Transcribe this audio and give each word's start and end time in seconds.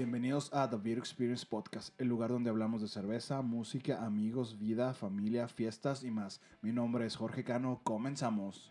Bienvenidos 0.00 0.50
a 0.54 0.70
The 0.70 0.78
Beer 0.78 0.96
Experience 0.96 1.44
Podcast, 1.44 1.92
el 2.00 2.08
lugar 2.08 2.30
donde 2.30 2.48
hablamos 2.48 2.80
de 2.80 2.88
cerveza, 2.88 3.42
música, 3.42 4.02
amigos, 4.02 4.58
vida, 4.58 4.94
familia, 4.94 5.46
fiestas 5.46 6.04
y 6.04 6.10
más. 6.10 6.40
Mi 6.62 6.72
nombre 6.72 7.04
es 7.04 7.16
Jorge 7.16 7.44
Cano, 7.44 7.82
comenzamos. 7.84 8.70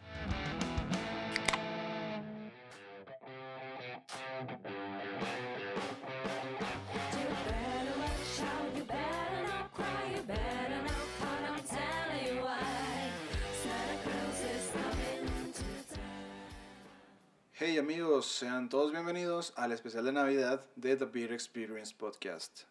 Amigos, 17.80 18.25
sean 18.25 18.68
todos 18.70 18.91
bienvenidos 18.91 19.54
al 19.55 19.71
especial 19.71 20.04
de 20.05 20.11
Navidad 20.11 20.66
de 20.75 20.96
The 20.96 21.06
Beer 21.06 21.32
Experience 21.32 21.96
Podcast. 21.97 22.64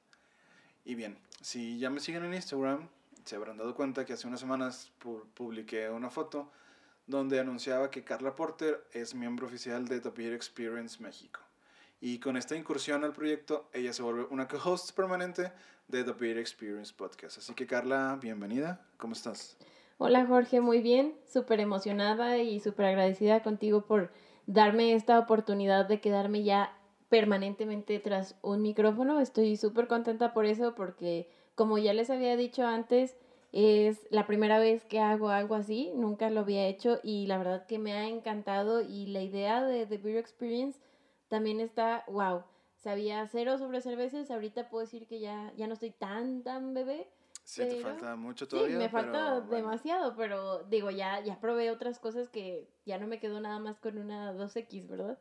Y 0.85 0.95
bien, 0.95 1.19
si 1.41 1.79
ya 1.79 1.89
me 1.91 2.01
siguen 2.01 2.25
en 2.25 2.35
Instagram, 2.35 2.89
se 3.25 3.37
habrán 3.37 3.57
dado 3.57 3.75
cuenta 3.75 4.05
que 4.05 4.13
hace 4.13 4.27
unas 4.27 4.41
semanas 4.41 4.93
pu- 5.03 5.25
publiqué 5.35 5.89
una 5.89 6.11
foto 6.11 6.51
donde 7.07 7.41
anunciaba 7.41 7.91
que 7.91 8.05
Carla 8.05 8.35
Porter 8.35 8.85
es 8.93 9.15
miembro 9.15 9.47
oficial 9.47 9.89
de 9.89 10.01
The 10.01 10.11
Beer 10.11 10.35
Experience 10.35 11.03
México. 11.03 11.41
Y 12.01 12.21
con 12.21 12.37
esta 12.37 12.55
incursión 12.55 13.03
al 13.03 13.13
proyecto, 13.15 13.69
ella 13.73 13.93
se 13.93 14.03
vuelve 14.03 14.27
una 14.31 14.47
co-host 14.47 14.93
permanente 14.95 15.53
de 15.89 16.05
The 16.05 16.13
Beer 16.13 16.39
Experience 16.39 16.93
Podcast. 16.95 17.39
Así 17.39 17.55
que 17.55 17.67
Carla, 17.67 18.19
bienvenida. 18.21 18.85
¿Cómo 18.99 19.15
estás? 19.15 19.57
Hola 19.97 20.27
Jorge, 20.27 20.61
muy 20.61 20.81
bien, 20.81 21.17
súper 21.27 21.59
emocionada 21.61 22.39
y 22.39 22.61
súper 22.61 22.87
agradecida 22.87 23.43
contigo 23.43 23.85
por 23.85 24.13
darme 24.49 24.95
esta 24.95 25.19
oportunidad 25.19 25.87
de 25.87 26.01
quedarme 26.01 26.43
ya 26.43 26.73
permanentemente 27.11 28.01
tras 28.01 28.35
un 28.43 28.63
micrófono. 28.63 29.21
Estoy 29.21 29.57
súper 29.57 29.87
contenta 29.87 30.33
por 30.33 30.47
eso 30.47 30.75
porque 30.75 31.29
como 31.55 31.77
ya 31.77 31.93
les 31.93 32.09
había 32.09 32.35
dicho 32.37 32.65
antes, 32.65 33.17
es 33.53 34.07
la 34.11 34.27
primera 34.27 34.59
vez 34.59 34.85
que 34.85 35.01
hago 35.01 35.29
algo 35.29 35.55
así, 35.55 35.93
nunca 35.95 36.31
lo 36.31 36.41
había 36.41 36.67
hecho 36.67 36.99
y 37.03 37.27
la 37.27 37.37
verdad 37.39 37.67
que 37.67 37.79
me 37.79 37.93
ha 37.93 38.09
encantado 38.09 38.81
y 38.81 39.07
la 39.07 39.23
idea 39.23 39.63
de 39.63 39.87
The 39.87 39.99
Beer 39.99 40.17
Experience 40.17 40.81
también 41.29 41.61
está, 41.61 42.05
wow, 42.09 42.45
sabía 42.77 43.27
cero 43.27 43.59
sobre 43.59 43.83
cervezas, 43.83 44.31
ahorita 44.31 44.71
puedo 44.71 44.85
decir 44.85 45.07
que 45.07 45.21
ya, 45.21 45.53
ya 45.57 45.67
no 45.67 45.75
estoy 45.75 45.91
tan, 45.91 46.43
tan 46.43 46.73
bebé. 46.73 47.07
Sí, 47.49 47.63
te 47.63 47.77
Pero- 47.77 47.81
falta 47.83 48.15
mucho 48.15 48.45
Sí, 48.45 48.51
todavía. 48.51 48.77
me 48.77 48.91
falta 48.91 49.11
pero 49.13 49.41
bueno. 49.47 49.57
demasiado, 49.57 50.15
pero 50.17 50.65
digo, 50.65 50.91
ya, 50.91 51.21
ya 51.25 51.41
probé 51.41 51.71
otras 51.71 51.99
cosas 51.99 52.29
que 52.29 52.69
ya 52.85 52.99
no 52.99 53.07
me 53.07 53.21
quedo 53.21 53.41
nada 53.41 53.59
más 53.59 53.79
con 53.81 53.97
una 53.97 54.35
2X, 54.35 54.87
¿verdad? 54.87 55.19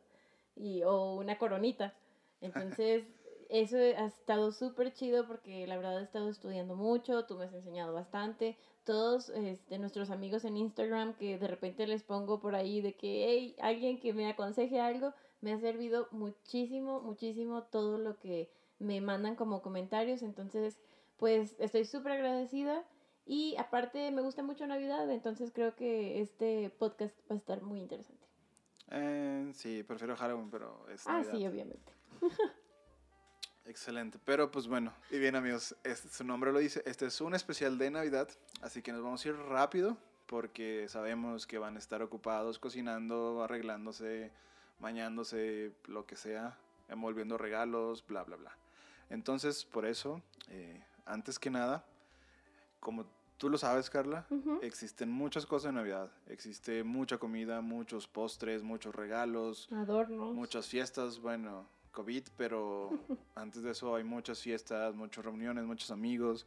Y, 0.54 0.82
o 0.82 1.14
una 1.14 1.38
coronita. 1.38 1.94
Entonces, 2.42 3.06
eso 3.48 3.78
ha 3.78 4.04
estado 4.04 4.52
súper 4.52 4.92
chido 4.92 5.26
porque 5.26 5.66
la 5.66 5.76
verdad 5.78 6.00
he 6.00 6.02
estado 6.04 6.28
estudiando 6.28 6.76
mucho, 6.76 7.24
tú 7.24 7.38
me 7.38 7.46
has 7.46 7.54
enseñado 7.54 7.94
bastante. 7.94 8.58
Todos 8.84 9.30
este, 9.30 9.78
nuestros 9.78 10.10
amigos 10.10 10.44
en 10.44 10.58
Instagram 10.58 11.14
que 11.14 11.38
de 11.38 11.48
repente 11.48 11.86
les 11.86 12.02
pongo 12.02 12.40
por 12.40 12.54
ahí 12.54 12.82
de 12.82 12.94
que, 12.94 13.24
hey, 13.26 13.56
alguien 13.58 14.00
que 14.00 14.12
me 14.12 14.28
aconseje 14.28 14.80
algo, 14.82 15.14
me 15.40 15.54
ha 15.54 15.58
servido 15.60 16.08
muchísimo, 16.10 17.00
muchísimo 17.00 17.62
todo 17.62 17.96
lo 17.96 18.18
que 18.18 18.50
me 18.78 19.00
mandan 19.00 19.34
como 19.34 19.62
comentarios. 19.62 20.20
Entonces, 20.20 20.78
pues 21.18 21.54
estoy 21.58 21.84
súper 21.84 22.12
agradecida. 22.12 22.84
Y 23.26 23.56
aparte 23.58 24.10
me 24.10 24.22
gusta 24.22 24.42
mucho 24.42 24.66
Navidad, 24.66 25.10
entonces 25.10 25.52
creo 25.52 25.76
que 25.76 26.22
este 26.22 26.70
podcast 26.78 27.14
va 27.30 27.34
a 27.34 27.38
estar 27.38 27.60
muy 27.60 27.78
interesante. 27.78 28.26
Eh, 28.90 29.50
sí, 29.52 29.82
prefiero 29.82 30.16
Halloween, 30.16 30.50
pero 30.50 30.88
es 30.88 31.06
Ah, 31.06 31.18
Navidad. 31.18 31.32
sí, 31.32 31.46
obviamente. 31.46 31.92
Excelente, 33.66 34.18
pero 34.24 34.50
pues 34.50 34.66
bueno, 34.66 34.94
y 35.10 35.18
bien 35.18 35.36
amigos, 35.36 35.76
este, 35.84 36.08
su 36.08 36.24
nombre 36.24 36.52
lo 36.52 36.58
dice, 36.58 36.82
este 36.86 37.04
es 37.04 37.20
un 37.20 37.34
especial 37.34 37.76
de 37.76 37.90
Navidad, 37.90 38.26
así 38.62 38.80
que 38.80 38.92
nos 38.92 39.02
vamos 39.02 39.22
a 39.22 39.28
ir 39.28 39.36
rápido 39.36 39.98
porque 40.24 40.86
sabemos 40.88 41.46
que 41.46 41.58
van 41.58 41.76
a 41.76 41.78
estar 41.78 42.00
ocupados 42.02 42.58
cocinando, 42.58 43.42
arreglándose, 43.42 44.30
bañándose, 44.78 45.72
lo 45.86 46.06
que 46.06 46.16
sea, 46.16 46.56
envolviendo 46.88 47.36
regalos, 47.36 48.06
bla, 48.06 48.24
bla, 48.24 48.36
bla. 48.36 48.56
Entonces, 49.10 49.66
por 49.66 49.84
eso, 49.84 50.22
eh, 50.48 50.82
antes 51.08 51.38
que 51.38 51.50
nada, 51.50 51.84
como 52.80 53.06
tú 53.36 53.48
lo 53.48 53.58
sabes, 53.58 53.90
Carla, 53.90 54.26
Ujú. 54.30 54.58
existen 54.62 55.10
muchas 55.10 55.46
cosas 55.46 55.70
en 55.70 55.76
Navidad. 55.76 56.10
Existe 56.26 56.84
mucha 56.84 57.18
comida, 57.18 57.60
muchos 57.60 58.06
postres, 58.06 58.62
muchos 58.62 58.94
regalos, 58.94 59.68
Adornos. 59.72 60.34
muchas 60.34 60.66
fiestas, 60.66 61.20
bueno, 61.20 61.68
COVID, 61.92 62.24
pero 62.36 62.90
antes 63.34 63.62
de 63.62 63.70
eso 63.72 63.94
hay 63.94 64.04
muchas 64.04 64.40
fiestas, 64.40 64.94
muchas 64.94 65.24
reuniones, 65.24 65.64
muchos 65.64 65.90
amigos 65.90 66.46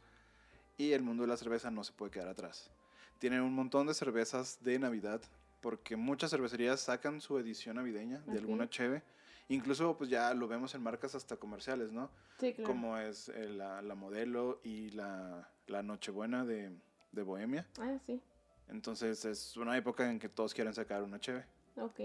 y 0.78 0.92
el 0.92 1.02
mundo 1.02 1.22
de 1.22 1.28
la 1.28 1.36
cerveza 1.36 1.70
no 1.70 1.84
se 1.84 1.92
puede 1.92 2.10
quedar 2.10 2.28
atrás. 2.28 2.70
Tienen 3.18 3.40
un 3.42 3.54
montón 3.54 3.86
de 3.86 3.94
cervezas 3.94 4.58
de 4.62 4.78
Navidad 4.78 5.20
porque 5.60 5.96
muchas 5.96 6.30
cervecerías 6.30 6.80
sacan 6.80 7.20
su 7.20 7.38
edición 7.38 7.76
navideña 7.76 8.18
de 8.26 8.38
alguna 8.38 8.68
cheve. 8.68 9.02
Incluso 9.54 9.96
pues 9.96 10.08
ya 10.10 10.32
lo 10.34 10.48
vemos 10.48 10.74
en 10.74 10.82
marcas 10.82 11.14
hasta 11.14 11.36
comerciales, 11.36 11.92
¿no? 11.92 12.10
Sí, 12.38 12.52
claro. 12.54 12.68
Como 12.70 12.96
es 12.98 13.28
eh, 13.28 13.48
la, 13.48 13.82
la 13.82 13.94
modelo 13.94 14.60
y 14.64 14.90
la, 14.90 15.48
la 15.66 15.82
Nochebuena 15.82 16.44
de, 16.44 16.76
de 17.12 17.22
Bohemia. 17.22 17.66
Ah, 17.78 17.98
sí. 18.06 18.20
Entonces 18.68 19.24
es 19.24 19.56
una 19.56 19.76
época 19.76 20.10
en 20.10 20.18
que 20.18 20.28
todos 20.28 20.54
quieren 20.54 20.72
sacar 20.72 21.02
una 21.02 21.20
cheve. 21.20 21.44
Ok. 21.76 22.00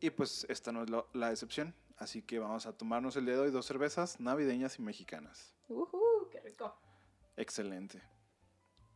Y 0.00 0.10
pues 0.10 0.46
esta 0.48 0.72
no 0.72 0.82
es 0.84 0.90
lo- 0.90 1.08
la 1.12 1.30
excepción. 1.30 1.74
Así 1.98 2.22
que 2.22 2.38
vamos 2.38 2.64
a 2.64 2.72
tomarnos 2.72 3.14
el 3.16 3.26
día 3.26 3.34
de 3.34 3.40
hoy 3.40 3.50
dos 3.50 3.66
cervezas 3.66 4.18
navideñas 4.18 4.78
y 4.78 4.82
mexicanas. 4.82 5.52
Ujú, 5.68 6.00
qué 6.32 6.40
rico. 6.40 6.74
Excelente. 7.36 8.00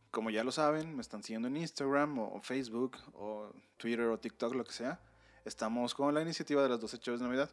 Como 0.09 0.29
ya 0.31 0.43
lo 0.43 0.51
saben, 0.51 0.95
me 0.95 1.01
están 1.01 1.21
siguiendo 1.21 1.47
en 1.47 1.57
Instagram 1.57 2.17
o 2.17 2.41
Facebook 2.41 2.97
o 3.13 3.51
Twitter 3.77 4.05
o 4.07 4.17
TikTok, 4.19 4.55
lo 4.55 4.63
que 4.63 4.71
sea. 4.71 4.99
Estamos 5.43 5.93
con 5.93 6.11
la 6.15 6.21
iniciativa 6.21 6.63
de 6.63 6.69
las 6.69 6.79
12 6.79 6.97
cheves 6.99 7.19
de 7.19 7.27
Navidad. 7.27 7.51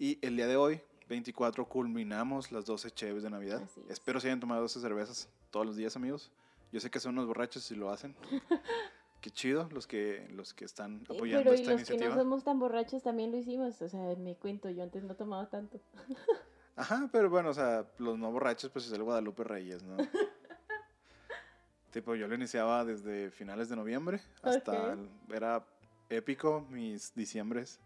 Y 0.00 0.18
el 0.26 0.34
día 0.34 0.46
de 0.46 0.56
hoy, 0.56 0.80
24, 1.10 1.66
culminamos 1.68 2.50
las 2.52 2.64
12 2.64 2.90
cheves 2.90 3.22
de 3.22 3.28
Navidad. 3.28 3.60
Es. 3.62 3.76
Espero 3.90 4.18
se 4.18 4.28
hayan 4.28 4.40
tomado 4.40 4.62
12 4.62 4.80
cervezas 4.80 5.28
todos 5.50 5.66
los 5.66 5.76
días, 5.76 5.94
amigos. 5.94 6.32
Yo 6.72 6.80
sé 6.80 6.90
que 6.90 6.98
son 7.00 7.12
unos 7.12 7.26
borrachos 7.26 7.64
si 7.64 7.74
lo 7.74 7.90
hacen. 7.90 8.16
Qué 9.20 9.30
chido 9.30 9.68
los 9.72 9.86
que, 9.86 10.26
los 10.32 10.54
que 10.54 10.64
están 10.64 11.02
apoyando 11.04 11.44
Pero 11.44 11.54
y 11.54 11.60
esta 11.60 11.72
los 11.72 11.82
que 11.82 11.92
iniciativa. 11.92 12.14
no 12.14 12.22
somos 12.22 12.44
tan 12.44 12.58
borrachos 12.58 13.02
también 13.02 13.30
lo 13.30 13.36
hicimos. 13.36 13.82
O 13.82 13.88
sea, 13.90 14.00
me 14.16 14.34
cuento, 14.36 14.70
yo 14.70 14.82
antes 14.82 15.02
no 15.04 15.14
tomaba 15.14 15.50
tanto. 15.50 15.78
Ajá, 16.76 17.10
pero 17.12 17.28
bueno, 17.28 17.50
o 17.50 17.54
sea, 17.54 17.84
los 17.98 18.16
no 18.18 18.32
borrachos, 18.32 18.70
pues 18.70 18.86
es 18.86 18.92
el 18.92 19.02
Guadalupe 19.02 19.44
Reyes, 19.44 19.82
¿no? 19.82 19.98
tipo, 21.90 22.14
yo 22.14 22.26
lo 22.26 22.34
iniciaba 22.34 22.86
desde 22.86 23.30
finales 23.30 23.68
de 23.68 23.76
noviembre 23.76 24.22
hasta. 24.40 24.72
Ok. 24.72 24.98
el- 25.28 25.34
era 25.36 25.66
épico 26.08 26.62
mis 26.70 27.14
diciembres, 27.14 27.78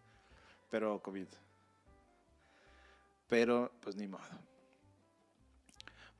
pero 0.71 1.03
COVID. 1.03 1.27
Pero, 3.29 3.73
pues 3.81 3.97
ni 3.97 4.07
modo. 4.07 4.23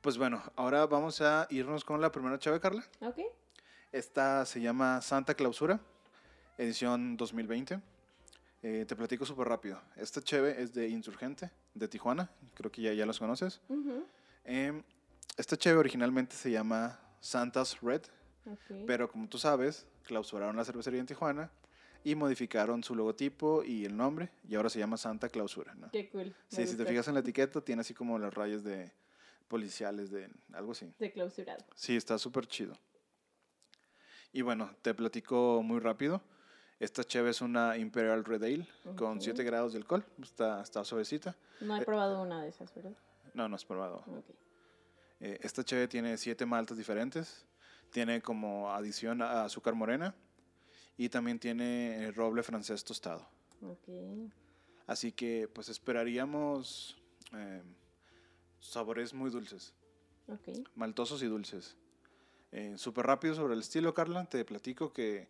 Pues 0.01 0.17
bueno, 0.17 0.41
ahora 0.55 0.85
vamos 0.85 1.21
a 1.21 1.47
irnos 1.49 1.83
con 1.83 2.01
la 2.01 2.11
primera 2.11 2.37
chave, 2.37 2.59
Carla. 2.59 2.83
Ok. 3.01 3.19
Esta 3.91 4.45
se 4.45 4.61
llama 4.61 5.01
Santa 5.01 5.33
Clausura, 5.33 5.79
edición 6.57 7.17
2020. 7.17 7.79
Eh, 8.61 8.85
te 8.87 8.95
platico 8.95 9.25
súper 9.25 9.47
rápido. 9.47 9.81
Esta 9.95 10.21
cheve 10.21 10.61
es 10.61 10.73
de 10.73 10.87
Insurgente, 10.89 11.51
de 11.73 11.87
Tijuana. 11.87 12.29
Creo 12.55 12.71
que 12.71 12.81
ya, 12.81 12.93
ya 12.93 13.05
los 13.05 13.19
conoces. 13.19 13.61
Em, 14.43 14.83
esta 15.37 15.57
cheve 15.57 15.77
originalmente 15.77 16.35
se 16.35 16.51
llama 16.51 16.99
Santa's 17.19 17.79
Red, 17.81 18.01
ok. 18.45 18.85
pero 18.85 19.09
como 19.09 19.27
tú 19.27 19.37
sabes, 19.37 19.85
clausuraron 20.03 20.55
la 20.55 20.65
cervecería 20.65 20.99
en 20.99 21.05
Tijuana 21.05 21.49
y 22.05 22.13
modificaron 22.15 22.83
su 22.83 22.95
logotipo 22.95 23.63
y 23.63 23.83
el 23.83 23.97
nombre 23.97 24.29
y 24.47 24.55
ahora 24.55 24.69
se 24.69 24.77
llama 24.79 24.95
Santa 24.95 25.27
Clausura. 25.27 25.73
¿no? 25.73 25.89
Qué 25.91 26.07
cool. 26.09 26.33
Sí, 26.47 26.57
si 26.57 26.63
te 26.63 26.71
gusta. 26.77 26.85
fijas 26.85 27.07
en 27.07 27.15
la 27.15 27.19
etiqueta, 27.21 27.59
tiene 27.61 27.81
así 27.81 27.93
como 27.95 28.17
las 28.19 28.31
rayas 28.33 28.63
de 28.63 28.91
policiales, 29.47 30.11
de 30.11 30.29
algo 30.53 30.71
así. 30.73 30.93
De 30.99 31.11
clausurado. 31.11 31.65
Sí, 31.75 31.95
está 31.95 32.17
súper 32.19 32.45
chido. 32.47 32.77
Y 34.31 34.43
bueno, 34.43 34.69
te 34.83 34.93
platico 34.93 35.61
muy 35.63 35.79
rápido. 35.79 36.21
Esta 36.79 37.03
cheve 37.03 37.31
es 37.31 37.41
una 37.41 37.77
Imperial 37.77 38.23
Red 38.23 38.43
Ale 38.43 38.67
con 38.95 39.17
Ok. 39.17 39.21
7 39.23 39.43
grados 39.43 39.73
de 39.73 39.79
alcohol. 39.79 40.05
Está, 40.21 40.61
está 40.61 40.83
suavecita. 40.83 41.35
No 41.61 41.75
he 41.75 41.81
Eh, 41.81 41.85
probado 41.85 42.21
una 42.21 42.43
de 42.43 42.49
esas, 42.49 42.73
¿verdad? 42.75 42.91
No, 43.33 43.47
no 43.49 43.55
has 43.55 43.65
probado. 43.65 44.03
Ok. 44.07 44.25
Eh, 45.21 45.39
esta 45.41 45.63
cheve 45.63 45.87
tiene 45.87 46.17
7 46.17 46.45
maltas 46.45 46.77
diferentes. 46.77 47.45
Tiene 47.91 48.21
como 48.21 48.71
adición 48.71 49.21
a 49.21 49.45
azúcar 49.45 49.73
morena. 49.73 50.13
Y 50.97 51.09
también 51.09 51.39
tiene 51.39 52.05
eh, 52.05 52.11
roble 52.11 52.43
francés 52.43 52.83
tostado. 52.83 53.27
Ok. 53.61 53.89
Así 54.87 55.11
que 55.11 55.47
pues 55.47 55.69
esperaríamos 55.69 56.97
eh, 57.33 57.61
sabores 58.59 59.13
muy 59.13 59.29
dulces. 59.29 59.73
Ok. 60.27 60.57
maltosos 60.75 61.21
y 61.21 61.27
dulces. 61.27 61.75
Eh, 62.51 62.77
Súper 62.77 63.05
rápido 63.05 63.35
sobre 63.35 63.53
el 63.53 63.59
estilo, 63.59 63.93
Carla. 63.93 64.25
Te 64.25 64.43
platico 64.43 64.91
que, 64.91 65.27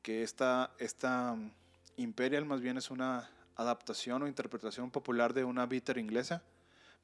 que 0.00 0.22
esta, 0.22 0.72
esta 0.78 1.34
mm, 1.34 1.50
Imperial 1.96 2.46
más 2.46 2.60
bien 2.60 2.78
es 2.78 2.90
una 2.90 3.30
adaptación 3.56 4.22
o 4.22 4.26
interpretación 4.26 4.90
popular 4.90 5.34
de 5.34 5.44
una 5.44 5.66
bitter 5.66 5.98
inglesa, 5.98 6.42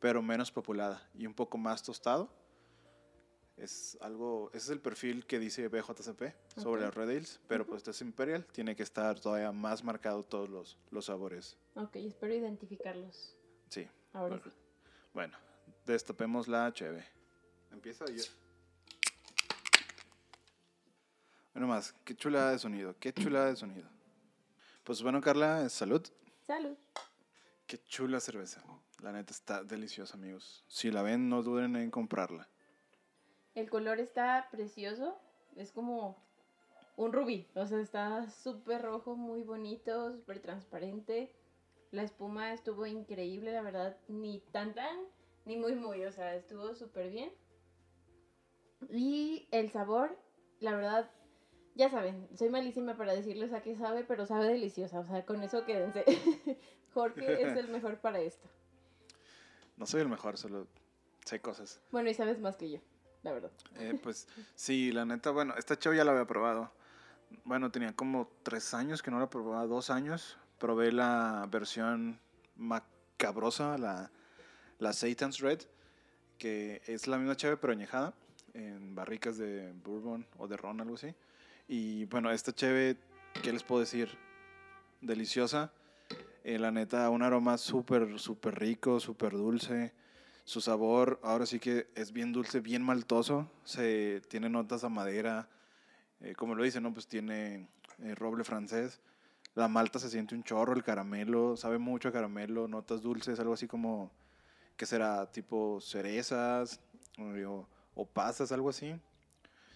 pero 0.00 0.22
menos 0.22 0.50
populada 0.50 1.06
y 1.14 1.26
un 1.26 1.34
poco 1.34 1.58
más 1.58 1.82
tostado. 1.82 2.30
Es 3.58 3.99
algo, 4.00 4.49
ese 4.50 4.58
es 4.66 4.69
el 4.70 4.81
perfil 4.81 5.26
que 5.26 5.38
dice 5.40 5.66
BJCP 5.66 6.22
sobre 6.56 6.81
Ok. 6.82 6.87
las 6.87 6.94
Red 6.94 7.10
Ales, 7.10 7.40
pero 7.49 7.66
pues 7.66 7.78
este 7.78 7.90
es 7.90 8.00
Imperial, 8.02 8.46
tiene 8.46 8.76
que 8.76 8.84
estar 8.84 9.19
todavía 9.19 9.50
más 9.50 9.82
marcado 9.82 10.25
todos 10.25 10.49
los, 10.49 10.78
los 10.90 11.06
sabores. 11.06 11.56
Ok, 11.75 11.96
espero 11.96 12.34
identificarlos. 12.34 13.37
Sí, 13.69 13.88
Ahora 14.12 14.37
Bueno. 14.37 14.43
sí. 14.44 14.50
bueno, 15.12 15.37
destapemos 15.84 16.46
la 16.46 16.72
cheve. 16.72 17.05
Empieza 17.72 18.05
yo. 18.06 18.22
Bueno 21.52 21.66
más, 21.66 21.93
qué 22.05 22.14
chulada 22.14 22.52
de 22.52 22.58
sonido, 22.60 22.94
qué 23.00 23.12
chulada 23.12 23.46
de 23.46 23.56
sonido. 23.56 23.88
Pues 24.84 25.02
bueno, 25.02 25.20
Carla, 25.20 25.69
salud. 25.69 26.06
Salud. 26.46 26.76
Qué 27.66 27.78
chula 27.82 28.20
cerveza. 28.20 28.62
La 29.00 29.10
neta 29.12 29.32
está 29.32 29.62
deliciosa, 29.64 30.14
amigos. 30.14 30.64
Si 30.69 30.90
la 30.90 31.02
ven, 31.02 31.28
no 31.28 31.43
duden 31.43 31.75
en 31.76 31.90
comprarla. 31.90 32.49
El 33.58 33.69
color 33.70 33.99
está 33.99 34.46
precioso. 34.52 35.19
Es 35.56 35.72
como 35.72 36.16
un 36.96 37.12
rubí. 37.12 37.49
O 37.56 37.66
sea, 37.66 37.81
está 37.81 38.31
súper 38.31 38.82
rojo, 38.82 39.16
muy 39.16 39.43
bonito, 39.43 40.12
súper 40.12 40.38
transparente. 40.38 41.34
La 41.90 42.05
espuma 42.05 42.52
estuvo 42.52 42.87
increíble, 42.87 43.52
la 43.52 43.62
verdad. 43.62 43.96
Ni 44.06 44.38
tan 44.52 44.75
tan, 44.75 44.96
ni 45.44 45.56
muy 45.56 45.75
muy. 45.75 46.05
O 46.05 46.12
sea, 46.12 46.37
estuvo 46.37 46.72
súper 46.76 47.10
bien. 47.10 47.32
Y 48.90 49.49
el 49.50 49.72
sabor, 49.72 50.16
la 50.60 50.72
verdad, 50.76 51.10
ya 51.75 51.90
saben, 51.90 52.28
soy 52.37 52.50
malísima 52.50 52.96
para 52.96 53.12
decirles 53.12 53.52
a 53.52 53.60
qué 53.60 53.75
sabe, 53.75 54.05
pero 54.05 54.25
sabe 54.25 54.46
deliciosa. 54.46 55.00
O 55.00 55.05
sea, 55.05 55.26
con 55.26 55.43
eso 55.43 55.64
quédense. 55.64 56.05
Jorge 56.94 57.43
es 57.43 57.56
el 57.56 57.66
mejor 57.70 58.00
para 58.00 58.20
esto. 58.20 58.49
No 59.76 59.84
soy 59.84 60.02
el 60.02 60.08
mejor, 60.08 60.38
solo 60.38 60.69
sé 61.25 61.40
cosas. 61.40 61.81
Bueno, 61.90 62.08
y 62.08 62.14
sabes 62.14 62.38
más 62.38 62.56
que 62.56 62.70
yo, 62.70 62.78
la 63.23 63.32
verdad. 63.32 63.50
Eh, 63.76 63.99
pues 64.03 64.29
sí, 64.55 64.93
la 64.93 65.05
neta, 65.05 65.31
bueno, 65.31 65.55
esta 65.56 65.79
cheve 65.79 65.97
ya 65.97 66.05
la 66.05 66.12
había 66.12 66.26
probado. 66.26 66.73
Bueno, 67.44 67.70
tenía 67.70 67.94
como 67.94 68.31
tres 68.43 68.75
años 68.75 69.03
que 69.03 69.11
no 69.11 69.19
la 69.19 69.29
probaba, 69.29 69.67
dos 69.67 69.91
años. 69.91 70.38
Probé 70.59 70.93
la 70.93 71.47
versión 71.50 72.20
macabrosa, 72.56 73.79
la, 73.79 74.11
la 74.79 74.93
Satan's 74.93 75.38
Red, 75.41 75.61
que 76.38 76.82
es 76.87 77.06
la 77.06 77.19
misma 77.19 77.37
cheve 77.37 77.56
pero 77.56 77.73
añejada 77.73 78.15
en 78.55 78.94
barricas 78.94 79.38
de 79.38 79.73
bourbon 79.85 80.26
o 80.38 80.49
de 80.49 80.56
ron, 80.56 80.81
algo 80.81 80.94
así. 80.94 81.15
Y 81.69 82.06
bueno, 82.06 82.31
esta 82.31 82.53
cheve, 82.53 82.97
¿qué 83.43 83.53
les 83.53 83.62
puedo 83.62 83.81
decir? 83.81 84.17
Deliciosa. 85.00 85.73
Eh, 86.44 86.59
la 86.59 86.70
neta, 86.70 87.11
un 87.11 87.23
aroma 87.23 87.59
súper, 87.59 88.19
súper 88.19 88.59
rico, 88.59 89.00
súper 89.00 89.32
dulce. 89.32 89.93
Su 90.48 90.62
sabor, 90.62 91.20
ahora 91.22 91.44
sí 91.44 91.60
que 91.60 91.88
es 91.94 92.10
bien 92.10 92.32
dulce, 92.32 92.60
bien 92.60 92.82
maltoso. 92.82 93.50
Se, 93.64 94.22
tiene 94.28 94.48
notas 94.48 94.82
a 94.82 94.88
madera. 94.88 95.46
eh, 96.22 96.34
como 96.34 96.54
lo 96.54 96.64
dice, 96.64 96.80
¿no? 96.80 96.94
Pues 96.94 97.06
tiene 97.06 97.68
eh, 97.98 98.14
roble 98.14 98.44
francés. 98.44 98.98
La 99.54 99.68
malta 99.68 99.98
se 99.98 100.08
siente 100.08 100.34
un 100.34 100.42
chorro, 100.44 100.72
el 100.72 100.82
caramelo, 100.82 101.54
sabe 101.58 101.76
mucho 101.76 102.08
a 102.08 102.12
caramelo, 102.12 102.66
notas 102.66 103.02
dulces, 103.02 103.38
algo 103.38 103.52
así 103.52 103.66
como, 103.66 104.10
¿qué 104.78 104.86
será? 104.86 105.30
Tipo 105.30 105.82
cerezas 105.82 106.80
o, 107.18 107.66
o 107.94 108.06
pasas, 108.06 108.50
algo 108.50 108.70
así. 108.70 108.98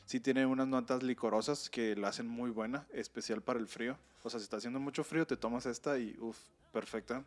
Sí 0.06 0.20
tiene 0.20 0.46
unas 0.46 0.69
notas 0.69 1.02
licorosas 1.02 1.69
que 1.69 1.94
la 1.96 2.08
hacen 2.08 2.26
muy 2.26 2.48
buena, 2.50 2.86
especial 2.94 3.42
para 3.42 3.58
el 3.58 3.69
frío. 3.69 3.98
O 4.22 4.30
sea, 4.30 4.40
si 4.40 4.44
está 4.44 4.56
haciendo 4.56 4.80
mucho 4.80 5.04
frío, 5.04 5.26
te 5.26 5.36
tomas 5.36 5.66
esta 5.66 5.98
y, 5.98 6.16
uff, 6.19 6.38
perfecta. 6.72 7.22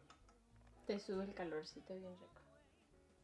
Te 0.87 0.99
sube 0.99 1.25
el 1.25 1.35
calorcito 1.35 1.93
bien 1.93 2.11
rico. 2.13 2.44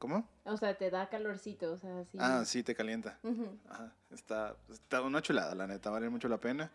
¿Cómo? 0.02 0.28
O 0.46 0.58
sea, 0.58 0.76
te 0.76 0.90
da 0.90 1.10
calorcito, 1.10 1.74
o 1.74 1.78
sea, 1.78 2.04
sí. 2.06 2.18
Ah, 2.20 2.44
sí, 2.44 2.64
te 2.64 2.74
calienta. 2.74 3.20
Ujú. 3.22 3.56
Ajá, 3.70 3.94
está, 4.10 4.56
está 4.68 5.00
una 5.04 5.22
chulada, 5.22 5.54
la 5.54 5.68
neta, 5.68 5.92
vale 5.92 6.10
mucho 6.10 6.28
la 6.28 6.40
pena. 6.40 6.72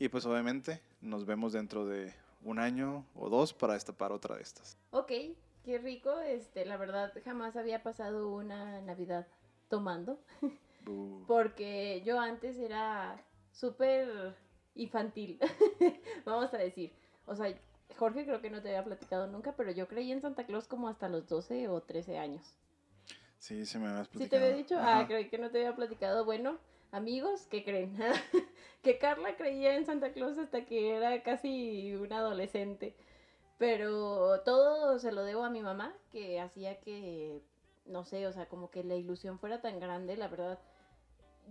Y 0.00 0.08
pues 0.08 0.26
obviamente 0.26 0.82
nos 1.00 1.24
vemos 1.24 1.52
dentro 1.52 1.86
de 1.86 2.12
un 2.42 2.58
año 2.58 3.06
o 3.14 3.30
dos 3.30 3.54
para 3.54 3.74
destapar 3.74 4.10
otra 4.10 4.34
de 4.34 4.42
estas. 4.42 4.76
Ok, 4.90 5.12
qué 5.64 5.78
rico. 5.78 6.18
Este, 6.18 6.64
la 6.64 6.76
verdad, 6.76 7.12
jamás 7.24 7.54
había 7.54 7.84
pasado 7.84 8.34
una 8.34 8.80
Navidad 8.80 9.28
tomando. 9.68 10.18
Porque 11.28 12.02
yo 12.04 12.18
antes 12.18 12.56
era 12.56 13.16
súper 13.52 14.34
infantil, 14.74 15.38
vamos 16.24 16.52
a 16.52 16.58
decir. 16.58 16.92
O 17.26 17.36
sea, 17.36 17.56
Jorge 17.96 18.24
creo 18.24 18.40
que 18.40 18.50
no 18.50 18.62
te 18.62 18.68
había 18.68 18.84
platicado 18.84 19.26
nunca, 19.26 19.54
pero 19.56 19.70
yo 19.72 19.88
creí 19.88 20.12
en 20.12 20.20
Santa 20.20 20.44
Claus 20.46 20.66
como 20.68 20.88
hasta 20.88 21.08
los 21.08 21.28
12 21.28 21.68
o 21.68 21.80
13 21.82 22.18
años. 22.18 22.54
Sí, 23.38 23.64
sí 23.66 23.78
me 23.78 23.88
habías 23.88 24.08
¿Sí 24.08 24.28
te 24.28 24.38
platicado. 24.38 24.44
había 24.44 24.56
dicho? 24.56 24.78
Ajá. 24.78 25.00
Ah, 25.00 25.06
creí 25.06 25.28
que 25.28 25.38
no 25.38 25.50
te 25.50 25.58
había 25.58 25.74
platicado. 25.76 26.24
Bueno, 26.24 26.58
amigos, 26.92 27.46
¿qué 27.50 27.64
creen? 27.64 27.96
que 28.82 28.98
Carla 28.98 29.36
creía 29.36 29.76
en 29.76 29.86
Santa 29.86 30.12
Claus 30.12 30.38
hasta 30.38 30.64
que 30.64 30.96
era 30.96 31.22
casi 31.22 31.94
una 31.94 32.18
adolescente. 32.18 32.94
Pero 33.58 34.40
todo 34.42 34.98
se 34.98 35.12
lo 35.12 35.24
debo 35.24 35.44
a 35.44 35.50
mi 35.50 35.62
mamá, 35.62 35.94
que 36.12 36.40
hacía 36.40 36.80
que, 36.80 37.40
no 37.86 38.04
sé, 38.04 38.26
o 38.26 38.32
sea, 38.32 38.46
como 38.48 38.70
que 38.70 38.84
la 38.84 38.96
ilusión 38.96 39.38
fuera 39.38 39.60
tan 39.62 39.80
grande, 39.80 40.16
la 40.16 40.28
verdad. 40.28 40.58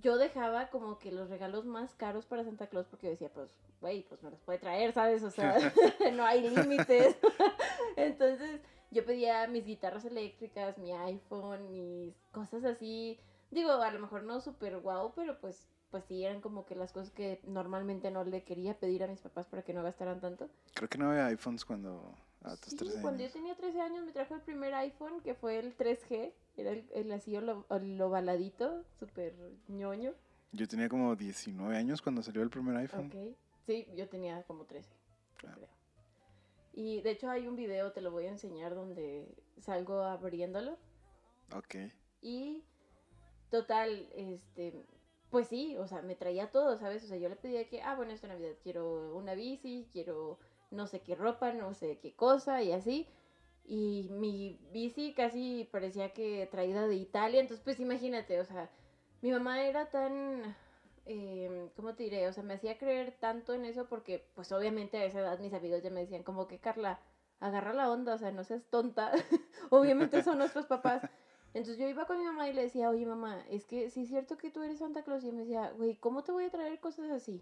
Yo 0.02 0.18
dejaba 0.18 0.70
como 0.70 1.00
que 1.00 1.12
los 1.12 1.30
regalos 1.30 1.66
más 1.66 1.94
caros 1.96 2.26
para 2.26 2.44
Santa 2.44 2.68
Claus 2.68 2.88
porque 2.88 3.10
decía, 3.10 3.32
pues, 3.34 3.50
güey, 3.82 4.04
pues 4.04 4.22
me 4.24 4.30
los 4.30 4.42
puede 4.42 4.60
traer, 4.60 4.94
¿sabes? 4.94 5.24
O 5.24 5.32
sea, 5.32 5.56
no 6.14 6.26
hay 6.26 6.50
límites. 6.50 7.16
Entonces, 7.96 8.62
yo 8.92 9.06
pedía 9.06 9.48
mis 9.48 9.66
guitarras 9.66 10.06
eléctricas, 10.06 10.78
mi 10.78 10.92
iPhone, 10.92 11.72
mis 11.72 12.14
cosas 12.32 12.66
así. 12.66 13.20
Digo, 13.52 13.72
a 13.72 13.92
lo 13.92 14.00
mejor 14.00 14.24
no 14.24 14.42
súper 14.42 14.80
guau, 14.80 15.14
pero 15.16 15.40
pues, 15.40 15.68
pues 15.92 16.04
sí, 16.06 16.24
eran 16.26 16.42
como 16.42 16.66
que 16.66 16.76
las 16.76 16.92
cosas 16.92 17.12
que 17.12 17.40
normalmente 17.44 18.12
no 18.12 18.24
le 18.24 18.44
quería 18.44 18.78
pedir 18.78 19.04
a 19.04 19.08
mis 19.08 19.22
papás 19.22 19.48
para 19.48 19.64
que 19.64 19.74
no 19.74 19.84
gastaran 19.84 20.20
tanto. 20.20 20.50
Creo 20.74 20.90
que 20.90 20.98
no 20.98 21.10
había 21.10 21.28
iPhones 21.28 21.64
cuando 21.64 22.16
a 22.46 22.56
tus 22.58 22.72
Sí, 22.72 22.78
13 22.78 23.02
cuando 23.02 23.24
yo 23.24 23.32
tenía 23.32 23.56
13 23.56 23.82
años 23.82 24.06
me 24.06 24.12
trajo 24.12 24.36
el 24.36 24.42
primer 24.42 24.74
iPhone, 24.76 25.22
que 25.22 25.34
fue 25.36 25.58
el 25.60 25.76
3G. 25.76 26.34
Era 26.58 26.72
el, 26.72 26.88
el 26.94 27.12
así 27.12 27.36
ovaladito, 27.38 28.84
súper 29.00 29.34
ñoño. 29.68 30.14
Yo 30.52 30.68
tenía 30.68 30.88
como 30.88 31.16
19 31.16 31.76
años 31.76 32.02
cuando 32.02 32.24
salió 32.24 32.42
el 32.42 32.50
primer 32.50 32.76
iPhone. 32.78 33.08
Ok. 33.08 33.36
Sí, 33.66 33.88
yo 33.96 34.08
tenía 34.08 34.44
como 34.44 34.66
13, 34.66 34.90
yo 35.44 35.50
Ah. 35.50 35.54
creo. 35.56 35.68
Y 36.74 37.02
de 37.02 37.12
hecho 37.12 37.30
hay 37.30 37.48
un 37.48 37.56
video, 37.56 37.92
te 37.94 38.02
lo 38.02 38.12
voy 38.12 38.26
a 38.26 38.30
enseñar, 38.30 38.76
donde 38.76 39.28
salgo 39.60 40.02
abriéndolo. 40.04 40.78
Ok. 41.54 41.76
Y 42.22 42.64
total, 43.50 44.10
este, 44.16 44.86
pues 45.30 45.48
sí, 45.48 45.78
o 45.78 45.88
sea, 45.88 46.02
me 46.02 46.16
traía 46.16 46.52
todo, 46.52 46.78
¿sabes? 46.78 47.04
O 47.04 47.08
sea, 47.08 47.18
yo 47.18 47.30
le 47.30 47.36
pedía 47.36 47.68
que, 47.68 47.82
ah, 47.82 47.96
bueno, 47.96 48.12
esta 48.12 48.28
Navidad 48.28 48.56
quiero 48.62 49.16
una 49.16 49.34
bici, 49.36 49.88
quiero 49.92 50.40
no 50.72 50.88
sé 50.88 51.02
qué 51.02 51.16
ropa, 51.16 51.54
no 51.54 51.74
sé 51.74 52.00
qué 52.00 52.14
cosa 52.16 52.62
y 52.64 52.72
así. 52.72 53.08
Y 53.66 54.10
mi 54.12 54.60
bici 54.72 55.14
casi 55.14 55.68
parecía 55.72 56.14
que 56.14 56.48
traída 56.52 56.88
de 56.88 56.96
Italia, 56.96 57.42
entonces 57.42 57.64
pues 57.64 57.80
imagínate, 57.80 58.40
o 58.40 58.46
sea, 58.46 58.70
mi 59.22 59.32
mamá 59.32 59.64
era 59.64 59.90
tan, 59.90 60.56
eh, 61.06 61.70
¿cómo 61.76 61.96
te 61.96 62.04
diré? 62.04 62.28
O 62.28 62.34
sea, 62.34 62.44
me 62.44 62.54
hacía 62.56 62.78
creer 62.78 63.18
tanto 63.20 63.54
en 63.54 63.66
eso 63.66 63.88
porque 63.88 64.28
pues 64.36 64.52
obviamente 64.52 64.98
a 64.98 65.06
esa 65.06 65.20
edad 65.22 65.40
mis 65.40 65.54
amigos 65.54 65.82
ya 65.84 65.90
me 65.90 66.02
decían 66.02 66.24
como 66.24 66.48
que 66.48 66.60
Carla, 66.60 67.00
agarra 67.40 67.74
la 67.74 67.92
onda, 67.92 68.16
o 68.16 68.18
sea, 68.18 68.32
no 68.32 68.44
seas 68.44 68.66
tonta. 68.70 69.12
obviamente 69.70 70.24
son 70.24 70.38
nuestros 70.40 70.66
papás. 70.66 71.02
Entonces 71.54 71.78
yo 71.78 71.88
iba 71.88 72.06
con 72.06 72.20
mi 72.20 72.26
mamá 72.26 72.50
y 72.50 72.54
le 72.54 72.64
decía, 72.64 72.90
oye 72.90 73.06
mamá, 73.06 73.44
es 73.50 73.66
que 73.66 73.90
sí 73.90 74.02
es 74.02 74.10
cierto 74.10 74.38
que 74.38 74.52
tú 74.52 74.62
eres 74.62 74.80
Santa 74.80 75.04
Claus. 75.04 75.24
Y 75.24 75.32
me 75.32 75.42
decía, 75.42 75.72
güey, 75.72 75.96
¿cómo 75.96 76.24
te 76.24 76.32
voy 76.32 76.46
a 76.46 76.52
traer 76.52 76.80
cosas 76.80 77.10
así? 77.12 77.42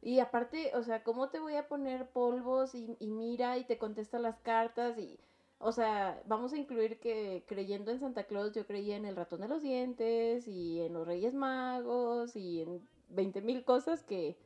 Y 0.00 0.20
aparte, 0.20 0.72
o 0.74 0.82
sea, 0.82 1.02
¿cómo 1.02 1.28
te 1.28 1.40
voy 1.40 1.56
a 1.56 1.68
poner 1.68 2.08
polvos 2.10 2.74
y, 2.74 2.96
y 3.00 3.10
mira 3.10 3.58
y 3.58 3.64
te 3.64 3.78
contesta 3.78 4.18
las 4.18 4.38
cartas? 4.40 4.96
Y, 4.98 5.18
o 5.58 5.72
sea, 5.72 6.22
vamos 6.26 6.52
a 6.52 6.58
incluir 6.58 7.00
que 7.00 7.44
creyendo 7.48 7.90
en 7.90 7.98
Santa 7.98 8.24
Claus 8.24 8.52
yo 8.54 8.66
creía 8.66 8.96
en 8.96 9.04
el 9.04 9.16
ratón 9.16 9.40
de 9.40 9.48
los 9.48 9.62
dientes 9.62 10.46
y 10.46 10.80
en 10.80 10.92
los 10.92 11.06
Reyes 11.06 11.34
Magos 11.34 12.36
y 12.36 12.62
en 12.62 12.88
20 13.08 13.40
mil 13.40 13.64
cosas 13.64 14.04
que 14.04 14.38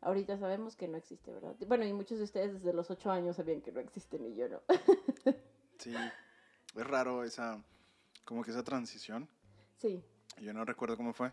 ahorita 0.00 0.38
sabemos 0.38 0.76
que 0.76 0.88
no 0.88 0.96
existe, 0.96 1.32
¿verdad? 1.32 1.54
Bueno, 1.66 1.84
y 1.84 1.92
muchos 1.92 2.18
de 2.18 2.24
ustedes 2.24 2.54
desde 2.54 2.72
los 2.72 2.90
8 2.90 3.10
años 3.10 3.36
sabían 3.36 3.60
que 3.60 3.72
no 3.72 3.80
existen 3.80 4.24
y 4.24 4.34
yo 4.34 4.48
no. 4.48 4.60
Sí. 5.78 5.94
Es 6.74 6.86
raro 6.86 7.22
esa, 7.22 7.62
como 8.24 8.42
que 8.42 8.50
esa 8.50 8.64
transición. 8.64 9.28
sí, 9.76 10.02
Yo 10.40 10.54
no 10.54 10.64
recuerdo 10.64 10.96
cómo 10.96 11.12
fue. 11.12 11.32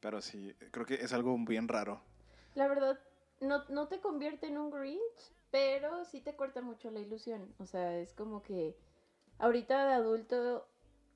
Pero 0.00 0.22
sí, 0.22 0.54
creo 0.70 0.86
que 0.86 0.94
es 0.94 1.12
algo 1.12 1.36
bien 1.38 1.68
raro. 1.68 2.00
La 2.54 2.68
verdad, 2.68 2.98
no, 3.40 3.64
no 3.68 3.88
te 3.88 4.00
convierte 4.00 4.46
en 4.48 4.58
un 4.58 4.70
Grinch, 4.70 5.32
pero 5.50 6.04
sí 6.04 6.20
te 6.20 6.36
corta 6.36 6.62
mucho 6.62 6.90
la 6.90 7.00
ilusión. 7.00 7.54
O 7.58 7.66
sea, 7.66 7.98
es 7.98 8.12
como 8.14 8.42
que 8.42 8.76
ahorita 9.38 9.86
de 9.86 9.94
adulto 9.94 10.66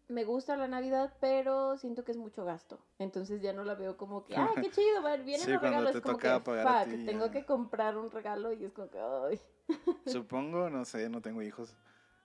me 0.09 0.25
gusta 0.25 0.57
la 0.57 0.69
Navidad, 0.69 1.14
pero 1.21 1.76
siento 1.79 2.05
que 2.05 2.12
es 2.12 2.19
mucho 2.19 2.45
gasto. 2.45 2.79
Entonces 2.99 3.41
ya 3.41 3.53
no 3.53 3.64
la 3.64 3.75
veo 3.75 3.97
como 3.97 4.25
que, 4.25 4.37
ah, 4.37 4.50
qué 4.55 4.71
chido, 4.71 5.03
vienen 5.25 5.41
Sí, 5.47 5.53
los 5.53 5.62
regalos. 5.62 5.93
te 5.93 5.99
Es 5.99 6.03
como 6.03 6.19
que, 6.19 6.29
fuck, 6.41 6.91
ti, 6.91 7.05
tengo 7.07 7.26
ya. 7.26 7.33
que 7.33 7.45
comprar 7.45 7.97
un 7.97 8.11
regalo 8.11 8.53
y 8.53 8.64
es 8.64 8.73
como 8.73 8.91
que, 8.91 8.99
ay. 8.99 9.41
Supongo, 10.07 10.69
no 10.71 10.85
sé, 10.85 11.09
no 11.09 11.21
tengo 11.21 11.43
hijos. 11.43 11.75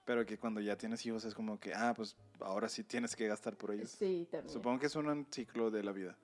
Pero 0.06 0.26
que 0.26 0.38
cuando 0.40 0.60
ya 0.60 0.76
tienes 0.76 1.06
hijos 1.06 1.24
es 1.24 1.36
como 1.36 1.60
que, 1.60 1.74
ah, 1.74 1.94
pues 1.96 2.18
ahora 2.40 2.68
sí 2.68 2.84
tienes 2.84 3.16
que 3.16 3.28
gastar 3.28 3.56
por 3.56 3.72
ellos. 3.72 3.92
Sí, 3.92 4.28
también. 4.32 4.52
Supongo 4.52 4.80
que 4.80 4.88
es 4.88 4.96
un 4.96 5.28
ciclo 5.32 5.70
de 5.70 5.84
la 5.84 5.92
vida. 5.92 6.18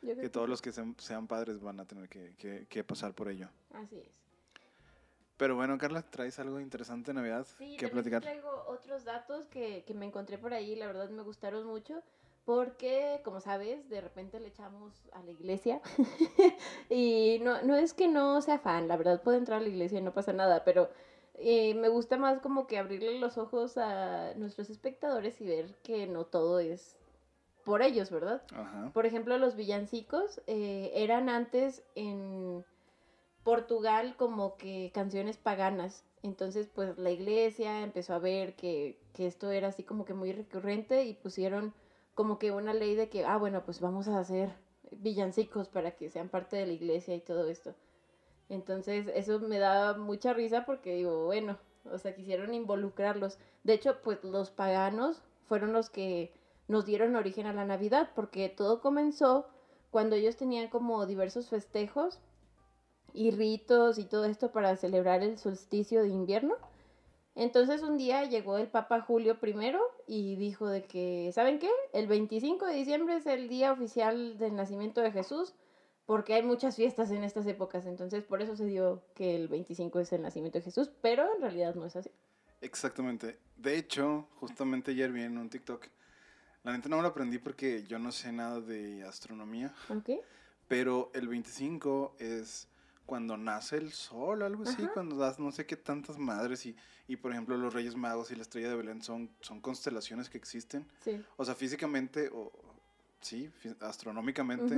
Sí, 0.00 0.06
yo 0.06 0.12
creo 0.14 0.22
Que 0.22 0.30
todos 0.30 0.48
los 0.48 0.62
que 0.62 0.72
sean, 0.72 0.94
sean 0.98 1.26
padres 1.26 1.60
van 1.60 1.78
a 1.80 1.84
tener 1.84 2.08
que, 2.08 2.34
que- 2.36 2.66
que 2.68 2.84
pasar 2.84 3.12
por 3.14 3.28
ello. 3.28 3.48
Así 3.74 3.98
es. 3.98 4.08
Pero 5.36 5.56
bueno, 5.56 5.78
Carla, 5.78 6.02
¿traes 6.02 6.38
algo 6.38 6.60
interesante 6.60 7.10
de 7.10 7.14
Navidad 7.14 7.46
Sí, 7.56 7.76
que 7.78 7.88
platicar? 7.88 8.20
traigo 8.22 8.64
otros 8.68 9.04
datos 9.04 9.46
que, 9.48 9.84
que 9.86 9.94
me 9.94 10.04
encontré 10.06 10.36
por 10.36 10.52
ahí, 10.52 10.76
la 10.76 10.86
verdad 10.86 11.08
me 11.08 11.22
gustaron 11.22 11.66
mucho, 11.66 12.02
porque, 12.44 13.20
como 13.24 13.40
sabes, 13.40 13.88
de 13.88 14.00
repente 14.02 14.38
le 14.38 14.48
echamos 14.48 14.92
a 15.12 15.22
la 15.22 15.30
iglesia. 15.30 15.80
y 16.90 17.38
no, 17.42 17.62
no 17.62 17.74
es 17.76 17.94
que 17.94 18.08
no 18.08 18.42
sea 18.42 18.58
fan, 18.58 18.86
la 18.88 18.96
verdad 18.98 19.22
puede 19.22 19.38
entrar 19.38 19.60
a 19.60 19.62
la 19.62 19.68
iglesia 19.68 19.98
y 19.98 20.02
no 20.02 20.12
pasa 20.12 20.32
nada, 20.34 20.62
pero 20.64 20.90
eh, 21.34 21.74
me 21.74 21.88
gusta 21.88 22.18
más 22.18 22.40
como 22.40 22.66
que 22.66 22.76
abrirle 22.78 23.18
los 23.18 23.38
ojos 23.38 23.78
a 23.78 24.34
nuestros 24.34 24.68
espectadores 24.68 25.40
y 25.40 25.46
ver 25.46 25.74
que 25.82 26.06
no 26.06 26.26
todo 26.26 26.58
es 26.60 26.96
por 27.64 27.82
ellos, 27.82 28.10
¿verdad? 28.10 28.42
Ajá. 28.52 28.90
Por 28.92 29.06
ejemplo, 29.06 29.36
los 29.38 29.56
villancicos 29.56 30.40
eh, 30.46 30.90
eran 30.94 31.28
antes 31.28 31.82
en 31.94 32.64
Portugal 33.42 34.14
como 34.16 34.56
que 34.56 34.90
canciones 34.94 35.36
paganas. 35.36 36.04
Entonces, 36.22 36.68
pues 36.74 36.98
la 36.98 37.10
iglesia 37.10 37.82
empezó 37.82 38.14
a 38.14 38.18
ver 38.18 38.54
que, 38.54 38.98
que 39.14 39.26
esto 39.26 39.50
era 39.50 39.68
así 39.68 39.82
como 39.82 40.04
que 40.04 40.14
muy 40.14 40.32
recurrente 40.32 41.04
y 41.04 41.14
pusieron 41.14 41.72
como 42.14 42.38
que 42.38 42.52
una 42.52 42.74
ley 42.74 42.94
de 42.94 43.08
que, 43.08 43.24
ah, 43.24 43.38
bueno, 43.38 43.64
pues 43.64 43.80
vamos 43.80 44.08
a 44.08 44.18
hacer 44.18 44.50
villancicos 44.90 45.68
para 45.68 45.92
que 45.92 46.10
sean 46.10 46.28
parte 46.28 46.56
de 46.56 46.66
la 46.66 46.72
iglesia 46.72 47.14
y 47.14 47.20
todo 47.20 47.48
esto. 47.48 47.74
Entonces, 48.48 49.06
eso 49.14 49.38
me 49.40 49.58
da 49.58 49.94
mucha 49.94 50.32
risa 50.34 50.66
porque 50.66 50.96
digo, 50.96 51.24
bueno, 51.24 51.56
o 51.90 51.98
sea, 51.98 52.14
quisieron 52.14 52.52
involucrarlos. 52.52 53.38
De 53.64 53.74
hecho, 53.74 54.00
pues 54.02 54.22
los 54.24 54.50
paganos 54.50 55.22
fueron 55.46 55.72
los 55.72 55.88
que 55.88 56.32
nos 56.70 56.86
dieron 56.86 57.16
origen 57.16 57.46
a 57.46 57.52
la 57.52 57.64
Navidad, 57.64 58.10
porque 58.14 58.48
todo 58.48 58.80
comenzó 58.80 59.48
cuando 59.90 60.14
ellos 60.14 60.36
tenían 60.36 60.68
como 60.68 61.04
diversos 61.04 61.48
festejos 61.48 62.20
y 63.12 63.32
ritos 63.32 63.98
y 63.98 64.04
todo 64.04 64.24
esto 64.24 64.52
para 64.52 64.76
celebrar 64.76 65.22
el 65.22 65.36
solsticio 65.36 66.02
de 66.02 66.10
invierno. 66.10 66.54
Entonces 67.34 67.82
un 67.82 67.96
día 67.96 68.24
llegó 68.24 68.56
el 68.56 68.68
Papa 68.68 69.00
Julio 69.00 69.36
I 69.42 69.72
y 70.06 70.36
dijo 70.36 70.68
de 70.68 70.84
que, 70.84 71.32
¿saben 71.34 71.58
qué? 71.58 71.70
El 71.92 72.06
25 72.06 72.66
de 72.66 72.74
diciembre 72.74 73.16
es 73.16 73.26
el 73.26 73.48
día 73.48 73.72
oficial 73.72 74.38
del 74.38 74.54
nacimiento 74.54 75.00
de 75.00 75.10
Jesús, 75.10 75.54
porque 76.06 76.34
hay 76.34 76.42
muchas 76.44 76.76
fiestas 76.76 77.10
en 77.10 77.24
estas 77.24 77.46
épocas, 77.46 77.86
entonces 77.86 78.22
por 78.22 78.42
eso 78.42 78.56
se 78.56 78.66
dio 78.66 79.02
que 79.14 79.34
el 79.34 79.48
25 79.48 79.98
es 79.98 80.12
el 80.12 80.22
nacimiento 80.22 80.58
de 80.58 80.64
Jesús, 80.64 80.90
pero 81.00 81.34
en 81.34 81.40
realidad 81.40 81.74
no 81.74 81.86
es 81.86 81.96
así. 81.96 82.10
Exactamente. 82.60 83.38
De 83.56 83.76
hecho, 83.76 84.28
justamente 84.36 84.92
ayer 84.92 85.10
vi 85.10 85.22
en 85.22 85.38
un 85.38 85.50
TikTok. 85.50 85.88
La 86.62 86.72
neta 86.72 86.88
no 86.88 86.96
me 86.96 87.02
lo 87.02 87.08
aprendí 87.08 87.38
porque 87.38 87.84
yo 87.84 87.98
no 87.98 88.12
sé 88.12 88.32
nada 88.32 88.60
de 88.60 89.02
astronomía. 89.04 89.72
¿Ok? 89.88 90.10
Pero 90.68 91.10
el 91.14 91.26
25 91.28 92.16
es 92.18 92.68
cuando 93.06 93.36
nace 93.36 93.76
el 93.76 93.90
sol, 93.92 94.42
algo 94.42 94.62
así, 94.62 94.82
Ajá. 94.82 94.92
cuando 94.92 95.16
das 95.16 95.40
no 95.40 95.50
sé 95.50 95.66
qué 95.66 95.76
tantas 95.76 96.16
madres 96.18 96.64
y, 96.66 96.76
y 97.08 97.16
por 97.16 97.32
ejemplo 97.32 97.56
los 97.56 97.74
Reyes 97.74 97.96
Magos 97.96 98.30
y 98.30 98.36
la 98.36 98.42
Estrella 98.42 98.68
de 98.68 98.76
Belén 98.76 99.02
son, 99.02 99.30
son 99.40 99.60
constelaciones 99.60 100.30
que 100.30 100.38
existen. 100.38 100.86
Sí. 101.02 101.20
O 101.36 101.44
sea, 101.44 101.56
físicamente 101.56 102.30
o 102.32 102.52
sí, 103.20 103.50
astronómicamente, 103.80 104.76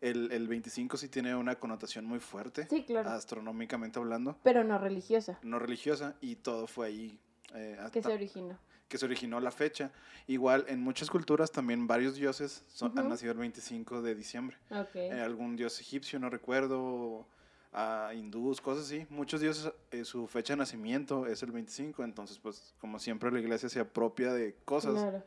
el, 0.00 0.30
el 0.32 0.48
25 0.48 0.96
sí 0.96 1.08
tiene 1.08 1.34
una 1.34 1.56
connotación 1.58 2.04
muy 2.04 2.20
fuerte, 2.20 2.66
Sí, 2.70 2.84
claro. 2.84 3.10
astronómicamente 3.10 3.98
hablando, 3.98 4.36
Pero 4.44 4.62
no 4.64 4.78
religiosa, 4.78 5.38
no 5.42 5.58
religiosa 5.58 6.14
y 6.20 6.36
todo 6.36 6.66
fue 6.68 6.86
ahí. 6.86 7.18
eh, 7.54 7.78
que 7.92 8.02
se 8.02 8.12
originó. 8.12 8.58
Que 8.92 8.98
se 8.98 9.06
originó 9.06 9.40
la 9.40 9.50
fecha. 9.50 9.90
Igual 10.26 10.66
en 10.68 10.78
muchas 10.82 11.08
culturas 11.08 11.50
también 11.50 11.86
varios 11.86 12.14
dioses 12.14 12.62
son- 12.68 12.92
han 12.92 13.06
Ujú. 13.06 13.08
nacido 13.08 13.32
el 13.32 13.38
25 13.38 14.02
de 14.02 14.14
diciembre. 14.14 14.58
Ok. 14.70 14.94
Eh, 14.96 15.18
algún 15.22 15.56
dios 15.56 15.80
egipcio, 15.80 16.18
no 16.20 16.28
recuerdo, 16.28 17.26
a 17.72 18.12
hindús, 18.14 18.60
cosas 18.60 18.84
así. 18.84 19.06
Muchos 19.08 19.40
dioses, 19.40 19.72
eh, 19.92 20.04
su 20.04 20.26
fecha 20.26 20.52
de 20.52 20.58
nacimiento 20.58 21.24
es 21.26 21.42
el 21.42 21.52
25, 21.52 22.04
entonces 22.04 22.38
pues 22.38 22.74
como 22.82 22.98
siempre 22.98 23.32
la 23.32 23.40
iglesia 23.40 23.70
se 23.70 23.80
apropia 23.80 24.34
de 24.34 24.54
cosas. 24.66 24.92
Claro. 24.92 25.24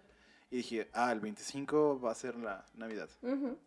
Y 0.51 0.57
dije, 0.57 0.87
ah, 0.93 1.11
el 1.11 1.21
25 1.21 1.99
va 1.99 2.11
a 2.11 2.15
ser 2.15 2.35
la 2.35 2.63
Navidad. 2.75 3.09
Ujú. 3.23 3.57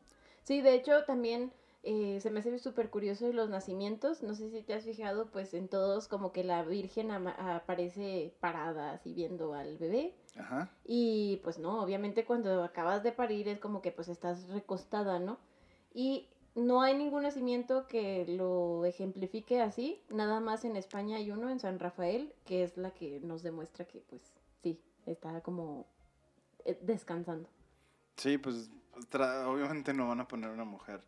Sí, 0.44 0.60
de 0.60 0.74
hecho 0.74 1.02
también 1.06 1.52
eh, 1.90 2.20
se 2.20 2.30
me 2.30 2.40
hace 2.40 2.58
súper 2.58 2.90
curioso 2.90 3.32
los 3.32 3.48
nacimientos. 3.48 4.22
No 4.22 4.34
sé 4.34 4.50
si 4.50 4.60
te 4.60 4.74
has 4.74 4.84
fijado, 4.84 5.30
pues 5.30 5.54
en 5.54 5.68
todos 5.68 6.06
como 6.06 6.32
que 6.32 6.44
la 6.44 6.62
Virgen 6.62 7.10
aparece 7.10 8.34
parada 8.40 8.92
así 8.92 9.14
viendo 9.14 9.54
al 9.54 9.78
bebé. 9.78 10.14
Ajá. 10.38 10.70
Y 10.84 11.40
pues 11.42 11.58
no, 11.58 11.82
obviamente 11.82 12.26
cuando 12.26 12.62
acabas 12.62 13.02
de 13.02 13.12
parir 13.12 13.48
es 13.48 13.58
como 13.58 13.80
que 13.80 13.90
pues 13.90 14.08
estás 14.08 14.48
recostada, 14.48 15.18
¿no? 15.18 15.38
Y 15.94 16.28
no 16.54 16.82
hay 16.82 16.94
ningún 16.94 17.22
nacimiento 17.22 17.86
que 17.86 18.26
lo 18.26 18.84
ejemplifique 18.84 19.62
así. 19.62 20.02
Nada 20.10 20.40
más 20.40 20.66
en 20.66 20.76
España 20.76 21.16
hay 21.16 21.30
uno 21.30 21.48
en 21.48 21.58
San 21.58 21.78
Rafael, 21.78 22.34
que 22.44 22.64
es 22.64 22.76
la 22.76 22.90
que 22.90 23.18
nos 23.20 23.42
demuestra 23.42 23.86
que 23.86 24.00
pues 24.00 24.20
sí, 24.62 24.78
está 25.06 25.40
como 25.40 25.86
eh, 26.66 26.78
descansando. 26.82 27.48
Sí, 28.16 28.36
pues 28.36 28.70
obviamente 29.46 29.94
no 29.94 30.06
van 30.06 30.20
a 30.20 30.28
poner 30.28 30.50
una 30.50 30.66
mujer 30.66 31.00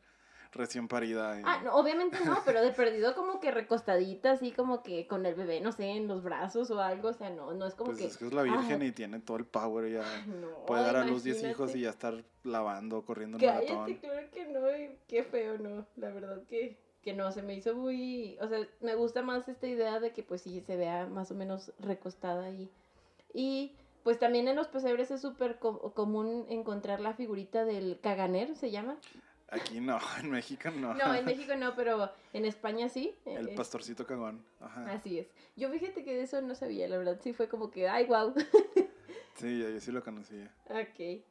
recién 0.52 0.88
parida. 0.88 1.38
en- 1.38 1.46
Ah, 1.46 1.60
no, 1.64 1.74
obviamente 1.76 2.18
no, 2.24 2.38
pero 2.44 2.62
de 2.62 2.70
perdido 2.72 3.14
como 3.14 3.40
que 3.40 3.50
recostadita, 3.50 4.32
así 4.32 4.50
como 4.52 4.82
que 4.82 5.06
con 5.06 5.24
el 5.26 5.34
bebé, 5.34 5.60
no 5.60 5.72
sé, 5.72 5.90
en 5.90 6.08
los 6.08 6.22
brazos 6.22 6.70
o 6.70 6.80
algo, 6.80 7.08
o 7.08 7.12
sea, 7.12 7.30
no, 7.30 7.52
no 7.54 7.66
es 7.66 7.74
como 7.74 7.86
Pues 7.90 7.98
que... 7.98 8.04
es 8.06 8.16
que 8.16 8.26
es 8.26 8.32
la 8.32 8.42
Virgen 8.42 8.82
ah, 8.82 8.84
y 8.84 8.92
tiene 8.92 9.20
todo 9.20 9.36
el 9.36 9.44
power 9.46 9.90
ya. 9.92 10.02
no, 10.26 10.66
Puede 10.66 10.82
dar 10.84 10.96
a 10.96 11.04
luz 11.04 11.22
10 11.24 11.42
hijos 11.44 11.74
y 11.74 11.82
ya 11.82 11.90
estar 11.90 12.24
lavando, 12.44 13.02
corriendo 13.04 13.36
un 13.36 13.40
Cállate, 13.44 13.72
maratón. 13.72 13.94
claro 14.00 14.30
que 14.32 14.44
no, 14.46 14.76
y 14.76 14.96
qué 15.06 15.22
feo, 15.24 15.58
no, 15.58 15.86
la 15.96 16.10
verdad 16.10 16.42
que, 16.48 16.78
que 17.02 17.12
no, 17.14 17.30
se 17.32 17.42
me 17.42 17.54
hizo 17.54 17.74
muy, 17.74 18.36
o 18.40 18.48
sea, 18.48 18.58
me 18.80 18.94
gusta 18.94 19.22
más 19.22 19.48
esta 19.48 19.66
idea 19.66 20.00
de 20.00 20.12
que 20.12 20.22
pues 20.22 20.42
sí 20.42 20.60
se 20.66 20.76
vea 20.76 21.06
más 21.06 21.30
o 21.30 21.34
menos 21.34 21.72
recostada 21.78 22.44
ahí. 22.44 22.68
Y 23.32 23.76
pues 24.02 24.18
también 24.18 24.48
en 24.48 24.56
los 24.56 24.66
pesebres 24.68 25.10
es 25.10 25.20
súper 25.20 25.58
co- 25.58 25.92
común 25.92 26.46
encontrar 26.48 27.00
la 27.00 27.12
figurita 27.14 27.64
del 27.64 28.00
caganer, 28.00 28.56
¿se 28.56 28.70
llama? 28.70 28.96
Aquí 29.50 29.80
no, 29.80 29.98
en 30.20 30.30
México 30.30 30.70
no. 30.70 30.94
No, 30.94 31.14
en 31.14 31.24
México 31.24 31.54
no, 31.56 31.74
pero 31.74 32.10
en 32.32 32.44
España 32.44 32.88
sí. 32.88 33.14
El 33.24 33.48
eh, 33.48 33.54
pastorcito 33.56 34.06
cagón. 34.06 34.44
Ajá. 34.60 34.92
Así 34.92 35.18
es. 35.18 35.28
Yo 35.56 35.70
fíjate 35.70 36.04
que 36.04 36.14
de 36.14 36.22
eso 36.22 36.40
no 36.40 36.54
sabía, 36.54 36.88
la 36.88 36.98
verdad, 36.98 37.18
sí 37.22 37.32
fue 37.32 37.48
como 37.48 37.70
que, 37.70 37.88
ay, 37.88 38.06
wow. 38.06 38.34
Sí, 39.36 39.58
yo, 39.58 39.70
yo 39.70 39.80
sí 39.80 39.90
lo 39.90 40.04
conocía. 40.04 40.54
Ok. 40.68 41.22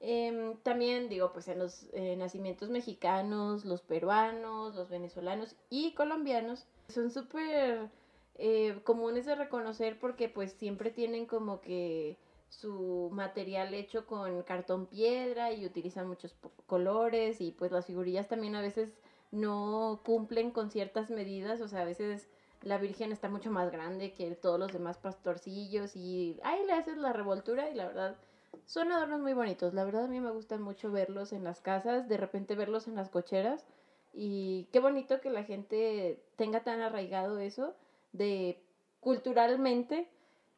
Em, 0.00 0.56
también 0.58 1.08
digo, 1.08 1.32
pues 1.32 1.48
en 1.48 1.58
los 1.58 1.88
eh, 1.92 2.14
nacimientos 2.16 2.68
mexicanos, 2.68 3.64
los 3.64 3.82
peruanos, 3.82 4.76
los 4.76 4.88
venezolanos 4.88 5.56
y 5.70 5.92
colombianos 5.94 6.66
son 6.88 7.10
súper 7.10 7.90
eh, 8.36 8.78
comunes 8.84 9.26
de 9.26 9.34
reconocer 9.34 9.98
porque 9.98 10.28
pues 10.28 10.52
siempre 10.52 10.92
tienen 10.92 11.26
como 11.26 11.60
que 11.60 12.16
su 12.48 13.10
material 13.12 13.74
hecho 13.74 14.06
con 14.06 14.42
cartón 14.42 14.86
piedra 14.86 15.52
y 15.52 15.66
utilizan 15.66 16.08
muchos 16.08 16.34
colores 16.66 17.40
y 17.40 17.52
pues 17.52 17.72
las 17.72 17.86
figurillas 17.86 18.28
también 18.28 18.54
a 18.54 18.62
veces 18.62 18.94
no 19.30 20.00
cumplen 20.04 20.50
con 20.50 20.70
ciertas 20.70 21.10
medidas, 21.10 21.60
o 21.60 21.68
sea, 21.68 21.82
a 21.82 21.84
veces 21.84 22.28
la 22.62 22.78
Virgen 22.78 23.12
está 23.12 23.28
mucho 23.28 23.50
más 23.50 23.70
grande 23.70 24.14
que 24.14 24.34
todos 24.34 24.58
los 24.58 24.72
demás 24.72 24.98
pastorcillos 24.98 25.94
y 25.94 26.40
ahí 26.42 26.64
le 26.66 26.72
haces 26.72 26.96
la 26.96 27.12
revoltura 27.12 27.70
y 27.70 27.74
la 27.74 27.86
verdad 27.86 28.16
son 28.64 28.90
adornos 28.90 29.20
muy 29.20 29.34
bonitos. 29.34 29.74
La 29.74 29.84
verdad 29.84 30.04
a 30.04 30.08
mí 30.08 30.20
me 30.20 30.30
gusta 30.30 30.58
mucho 30.58 30.90
verlos 30.90 31.32
en 31.32 31.44
las 31.44 31.60
casas, 31.60 32.08
de 32.08 32.16
repente 32.16 32.54
verlos 32.54 32.88
en 32.88 32.96
las 32.96 33.10
cocheras 33.10 33.66
y 34.12 34.68
qué 34.72 34.80
bonito 34.80 35.20
que 35.20 35.30
la 35.30 35.44
gente 35.44 36.22
tenga 36.36 36.64
tan 36.64 36.80
arraigado 36.80 37.38
eso 37.38 37.74
de 38.12 38.60
culturalmente 39.00 40.08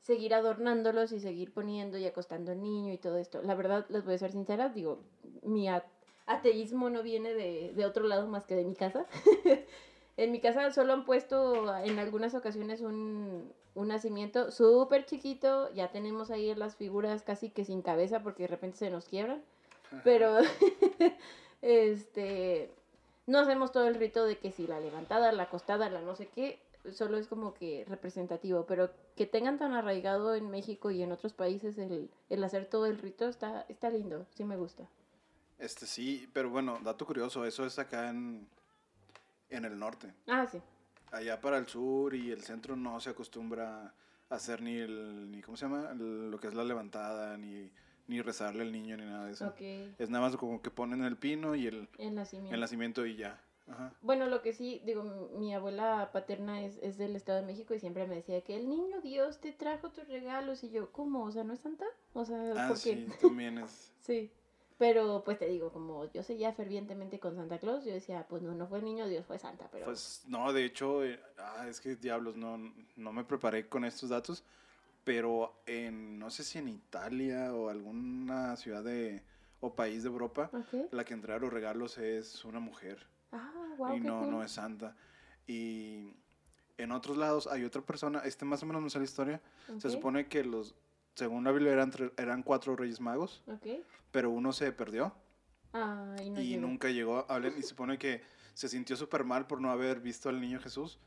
seguir 0.02 0.34
adornándolos 0.34 1.12
y 1.12 1.20
seguir 1.20 1.52
poniendo 1.52 1.98
y 1.98 2.06
acostando 2.06 2.52
al 2.52 2.62
niño 2.62 2.92
y 2.92 2.98
todo 2.98 3.18
esto. 3.18 3.42
La 3.42 3.54
verdad, 3.54 3.86
les 3.88 4.04
voy 4.04 4.14
a 4.14 4.18
ser 4.18 4.32
sincera, 4.32 4.68
digo, 4.68 5.00
mi 5.42 5.68
ateísmo 6.26 6.90
no 6.90 7.02
viene 7.02 7.34
de, 7.34 7.72
de 7.74 7.86
otro 7.86 8.04
lado 8.04 8.26
más 8.26 8.46
que 8.46 8.56
de 8.56 8.64
mi 8.64 8.74
casa. 8.74 9.06
en 10.16 10.32
mi 10.32 10.40
casa 10.40 10.70
solo 10.70 10.92
han 10.92 11.04
puesto 11.04 11.74
en 11.78 11.98
algunas 11.98 12.34
ocasiones 12.34 12.80
un, 12.80 13.52
un 13.74 13.88
nacimiento 13.88 14.50
súper 14.50 15.06
chiquito, 15.06 15.72
ya 15.74 15.90
tenemos 15.90 16.30
ahí 16.30 16.54
las 16.54 16.76
figuras 16.76 17.22
casi 17.22 17.50
que 17.50 17.64
sin 17.64 17.82
cabeza 17.82 18.22
porque 18.22 18.44
de 18.44 18.48
repente 18.48 18.78
se 18.78 18.90
nos 18.90 19.06
quiebran, 19.06 19.42
pero 20.04 20.38
este 21.62 22.70
no 23.26 23.38
hacemos 23.38 23.70
todo 23.70 23.86
el 23.86 23.94
rito 23.94 24.24
de 24.24 24.38
que 24.38 24.50
si 24.50 24.66
la 24.66 24.80
levantada, 24.80 25.30
la 25.32 25.44
acostada, 25.44 25.88
la 25.88 26.00
no 26.00 26.16
sé 26.16 26.26
qué, 26.26 26.58
solo 26.92 27.18
es 27.18 27.26
como 27.28 27.54
que 27.54 27.84
representativo, 27.88 28.66
pero 28.66 28.90
que 29.16 29.26
tengan 29.26 29.58
tan 29.58 29.72
arraigado 29.72 30.34
en 30.34 30.50
México 30.50 30.90
y 30.90 31.02
en 31.02 31.12
otros 31.12 31.32
países 31.32 31.78
el, 31.78 32.10
el 32.28 32.44
hacer 32.44 32.66
todo 32.66 32.86
el 32.86 32.98
rito 32.98 33.28
está, 33.28 33.62
está 33.68 33.90
lindo, 33.90 34.26
sí 34.34 34.44
me 34.44 34.56
gusta. 34.56 34.88
Este 35.58 35.86
sí, 35.86 36.28
pero 36.32 36.48
bueno, 36.50 36.78
dato 36.82 37.04
curioso, 37.04 37.44
eso 37.44 37.66
es 37.66 37.78
acá 37.78 38.08
en, 38.10 38.46
en 39.50 39.64
el 39.64 39.78
norte. 39.78 40.12
Ah, 40.26 40.46
sí. 40.50 40.58
Allá 41.12 41.40
para 41.40 41.58
el 41.58 41.66
sur 41.66 42.14
y 42.14 42.30
el 42.30 42.42
centro 42.42 42.76
no 42.76 43.00
se 43.00 43.10
acostumbra 43.10 43.92
hacer 44.30 44.62
ni 44.62 44.76
el, 44.76 45.30
ni, 45.30 45.42
¿cómo 45.42 45.56
se 45.56 45.66
llama? 45.66 45.90
El- 45.92 46.30
lo 46.30 46.38
que 46.38 46.46
es 46.46 46.54
la 46.54 46.64
levantada, 46.64 47.36
ni, 47.36 47.68
ni 48.06 48.22
rezarle 48.22 48.62
al 48.62 48.72
niño, 48.72 48.96
ni 48.96 49.04
nada 49.04 49.26
de 49.26 49.32
eso. 49.32 49.48
Ok, 49.48 49.60
Es 49.98 50.08
nada 50.08 50.24
más 50.24 50.36
como 50.36 50.62
que 50.62 50.70
ponen 50.70 51.02
el 51.04 51.16
pino 51.16 51.54
y 51.56 51.66
el, 51.66 51.88
el 51.98 52.14
nacimiento. 52.14 52.54
el 52.54 52.60
nacimiento 52.60 53.04
y 53.06 53.16
ya. 53.16 53.38
Ajá. 53.70 53.92
Bueno, 54.02 54.26
lo 54.26 54.42
que 54.42 54.52
sí, 54.52 54.82
digo, 54.84 55.04
mi 55.38 55.54
abuela 55.54 56.10
paterna 56.12 56.62
es, 56.64 56.78
es 56.82 56.98
del 56.98 57.16
Estado 57.16 57.40
de 57.40 57.46
México 57.46 57.74
y 57.74 57.78
siempre 57.80 58.06
me 58.06 58.16
decía 58.16 58.40
que 58.42 58.56
el 58.56 58.68
niño 58.68 59.00
Dios 59.00 59.40
te 59.40 59.52
trajo 59.52 59.90
tus 59.90 60.08
regalos 60.08 60.64
y 60.64 60.70
yo, 60.70 60.90
¿cómo? 60.92 61.24
O 61.24 61.30
sea, 61.32 61.44
¿no 61.44 61.52
es 61.54 61.60
Santa? 61.60 61.86
O 62.12 62.24
sea, 62.24 62.52
Ah, 62.56 62.68
¿por 62.68 62.76
qué? 62.80 62.96
sí, 62.96 63.08
también 63.20 63.58
es. 63.58 63.92
Sí. 64.00 64.30
Pero 64.78 65.22
pues 65.24 65.38
te 65.38 65.46
digo, 65.46 65.70
como 65.72 66.10
yo 66.12 66.22
seguía 66.22 66.54
fervientemente 66.54 67.20
con 67.20 67.36
Santa 67.36 67.58
Claus, 67.58 67.84
yo 67.84 67.92
decía, 67.92 68.26
pues 68.30 68.42
no, 68.42 68.54
no 68.54 68.66
fue 68.66 68.78
el 68.78 68.86
niño 68.86 69.06
Dios, 69.08 69.26
fue 69.26 69.38
Santa, 69.38 69.68
pero... 69.70 69.84
Pues 69.84 70.22
no, 70.26 70.50
de 70.54 70.64
hecho, 70.64 71.04
eh, 71.04 71.20
ah, 71.36 71.66
es 71.68 71.82
que 71.82 71.96
diablos, 71.96 72.34
no, 72.36 72.56
no 72.96 73.12
me 73.12 73.22
preparé 73.24 73.68
con 73.68 73.84
estos 73.84 74.08
datos, 74.08 74.42
pero 75.04 75.52
en, 75.66 76.18
no 76.18 76.30
sé 76.30 76.44
si 76.44 76.58
en 76.58 76.68
Italia 76.68 77.54
o 77.54 77.68
alguna 77.68 78.56
ciudad 78.56 78.82
de, 78.82 79.22
o 79.60 79.74
país 79.74 80.02
de 80.02 80.08
Europa, 80.08 80.50
la 80.92 81.04
que 81.04 81.12
entrega 81.12 81.38
los 81.38 81.52
regalos 81.52 81.98
es 81.98 82.42
una 82.46 82.58
mujer 82.60 83.06
Ah, 83.32 83.52
wow, 83.78 83.96
y 83.96 84.00
qué 84.00 84.06
no, 84.08 84.20
cool. 84.20 84.30
no 84.30 84.42
es 84.42 84.52
santa. 84.52 84.96
Y 85.46 86.14
en 86.78 86.92
otros 86.92 87.16
lados 87.16 87.46
hay 87.46 87.64
otra 87.64 87.82
persona, 87.82 88.20
este 88.24 88.44
más 88.44 88.62
o 88.62 88.66
menos 88.66 88.82
me 88.82 88.90
sale 88.90 89.04
la 89.04 89.08
historia, 89.10 89.40
se 89.78 89.90
supone 89.90 90.28
que 90.28 90.44
los, 90.44 90.74
según 91.14 91.44
la 91.44 91.52
Biblia 91.52 91.72
eran, 91.72 91.92
eran 92.16 92.42
cuatro 92.42 92.76
reyes 92.76 93.00
magos, 93.00 93.42
Ok. 93.46 93.66
pero 94.10 94.30
uno 94.30 94.52
se 94.52 94.72
perdió 94.72 95.12
Ah, 95.72 96.16
y 96.22 96.30
no 96.30 96.40
y 96.40 96.48
llegó. 96.48 96.60
nunca 96.66 96.88
llegó 96.88 97.26
a 97.30 97.38
y 97.38 97.62
se 97.62 97.68
supone 97.68 97.96
que 97.98 98.22
se 98.54 98.68
sintió 98.68 98.96
súper 98.96 99.24
mal 99.24 99.46
por 99.46 99.60
no 99.60 99.70
haber 99.70 100.00
visto 100.00 100.28
al 100.28 100.40
niño 100.40 100.58
Jesús. 100.60 100.98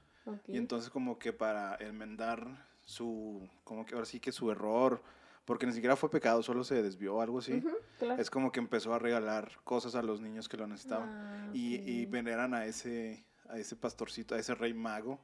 Y 0.48 0.58
entonces 0.58 0.90
como 0.90 1.20
que 1.20 1.34
para 1.34 1.76
enmendar 1.76 2.66
su, 2.86 3.46
como 3.66 3.86
que 3.86 3.94
ahora 3.96 4.06
sí 4.06 4.22
que 4.22 4.32
su 4.32 4.50
error, 4.52 5.02
porque 5.46 5.66
ni 5.66 5.74
siquiera 5.74 5.96
fue 5.96 6.10
pecado, 6.10 6.42
solo 6.44 6.64
se 6.64 6.82
desvió 6.82 7.16
o 7.16 7.22
algo 7.22 7.40
así, 7.40 7.54
Ujú, 7.54 7.70
claro. 8.00 8.22
es 8.22 8.30
como 8.30 8.52
que 8.52 8.60
empezó 8.60 8.94
a 8.94 9.00
regalar 9.00 9.52
cosas 9.64 9.96
a 9.96 10.02
los 10.04 10.22
niños 10.22 10.48
que 10.50 10.58
lo 10.58 10.68
necesitaban. 10.68 11.10
Ah, 11.12 11.50
Y, 11.54 11.76
y 11.90 12.06
ok. 12.06 12.12
veneran 12.12 12.54
a 12.54 12.66
ese, 12.66 13.26
a 13.50 13.58
ese 13.58 13.76
pastorcito, 13.76 14.36
a 14.36 14.40
ese 14.40 14.56
rey 14.56 14.74
mago 14.74 15.20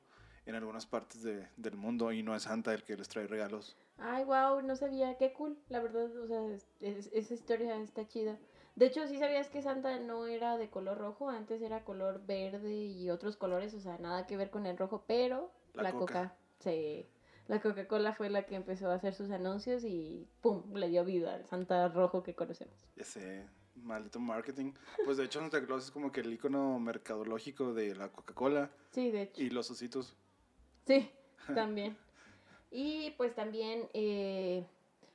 en 0.46 0.56
algunas 0.56 0.86
partes 0.86 1.22
de- 1.24 1.48
del 1.58 1.76
mundo 1.78 2.12
y 2.12 2.24
no 2.24 2.36
es 2.36 2.44
Santa 2.44 2.74
el 2.74 2.84
que 2.84 2.98
les 2.98 3.08
trae 3.08 3.28
regalos. 3.28 3.78
Ay, 3.98 4.24
wow, 4.24 4.62
no 4.62 4.76
sabía, 4.76 5.18
qué 5.18 5.34
cool, 5.34 5.58
la 5.70 5.80
verdad, 5.82 6.16
o 6.18 6.28
sea, 6.28 6.46
es- 6.48 6.68
es- 6.80 7.10
esa 7.14 7.34
historia 7.34 7.76
está 7.82 8.08
chida. 8.08 8.38
De 8.76 8.86
hecho, 8.86 9.06
¿sí 9.08 9.18
sabías 9.20 9.50
que 9.50 9.62
Santa 9.62 10.00
no 10.00 10.26
era 10.26 10.58
de 10.58 10.70
color 10.70 10.98
rojo? 10.98 11.30
Antes 11.30 11.62
era 11.62 11.84
color 11.84 12.26
verde 12.26 12.74
y 12.74 13.10
otros 13.10 13.36
colores, 13.36 13.74
o 13.74 13.80
sea, 13.82 13.98
nada 13.98 14.26
que 14.26 14.38
ver 14.38 14.50
con 14.50 14.66
el 14.66 14.78
rojo, 14.78 15.04
pero 15.06 15.52
La 15.74 15.84
la, 15.84 15.92
Coca. 15.92 16.14
Coca, 16.14 16.36
sí, 16.60 17.06
la 17.50 17.60
Coca-Cola 17.62 18.14
fue 18.14 18.30
la 18.30 18.44
que 18.46 18.56
empezó 18.56 18.90
a 18.90 18.94
hacer 18.94 19.14
sus 19.14 19.30
anuncios 19.32 19.84
y 19.84 20.26
¡pum! 20.42 20.64
le 20.74 20.88
dio 20.88 21.04
vida 21.04 21.34
al 21.34 21.46
Santa 21.46 21.90
rojo 21.90 22.24
que 22.24 22.34
conocemos. 22.36 22.74
Ese 22.96 23.46
maldito 23.76 24.20
marketing. 24.20 24.72
Pues 25.04 25.18
de 25.18 25.26
hecho 25.26 25.40
Santa 25.42 25.66
Claus 25.66 25.86
es 25.86 25.92
como 25.92 26.12
que 26.12 26.22
el 26.22 26.32
icono 26.32 26.80
mercadológico 26.80 27.74
de 27.74 27.96
la 27.96 28.10
Coca-Cola 28.10 28.70
Sí, 28.92 29.12
de 29.12 29.24
hecho. 29.24 29.42
y 29.42 29.50
los 29.50 29.70
ositos. 29.72 30.16
Sí, 30.86 31.10
también. 31.56 31.98
Y 32.72 33.12
pues 33.18 33.34
también, 33.36 33.90
eh, 33.94 34.64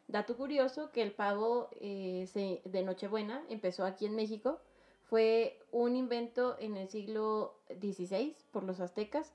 dato 0.09 0.37
curioso, 0.37 0.91
que 0.91 1.03
el 1.03 1.13
pavo 1.13 1.69
eh, 1.81 2.29
se- 2.33 2.61
de 2.65 2.83
Nochebuena 2.83 3.43
empezó 3.49 3.85
aquí 3.85 4.07
en 4.07 4.17
México. 4.17 4.61
Fue 5.05 5.61
un 5.71 5.95
invento 5.97 6.57
en 6.59 6.77
el 6.77 6.89
siglo 6.89 7.55
XVI 7.81 8.35
por 8.51 8.65
los 8.65 8.81
aztecas, 8.81 9.33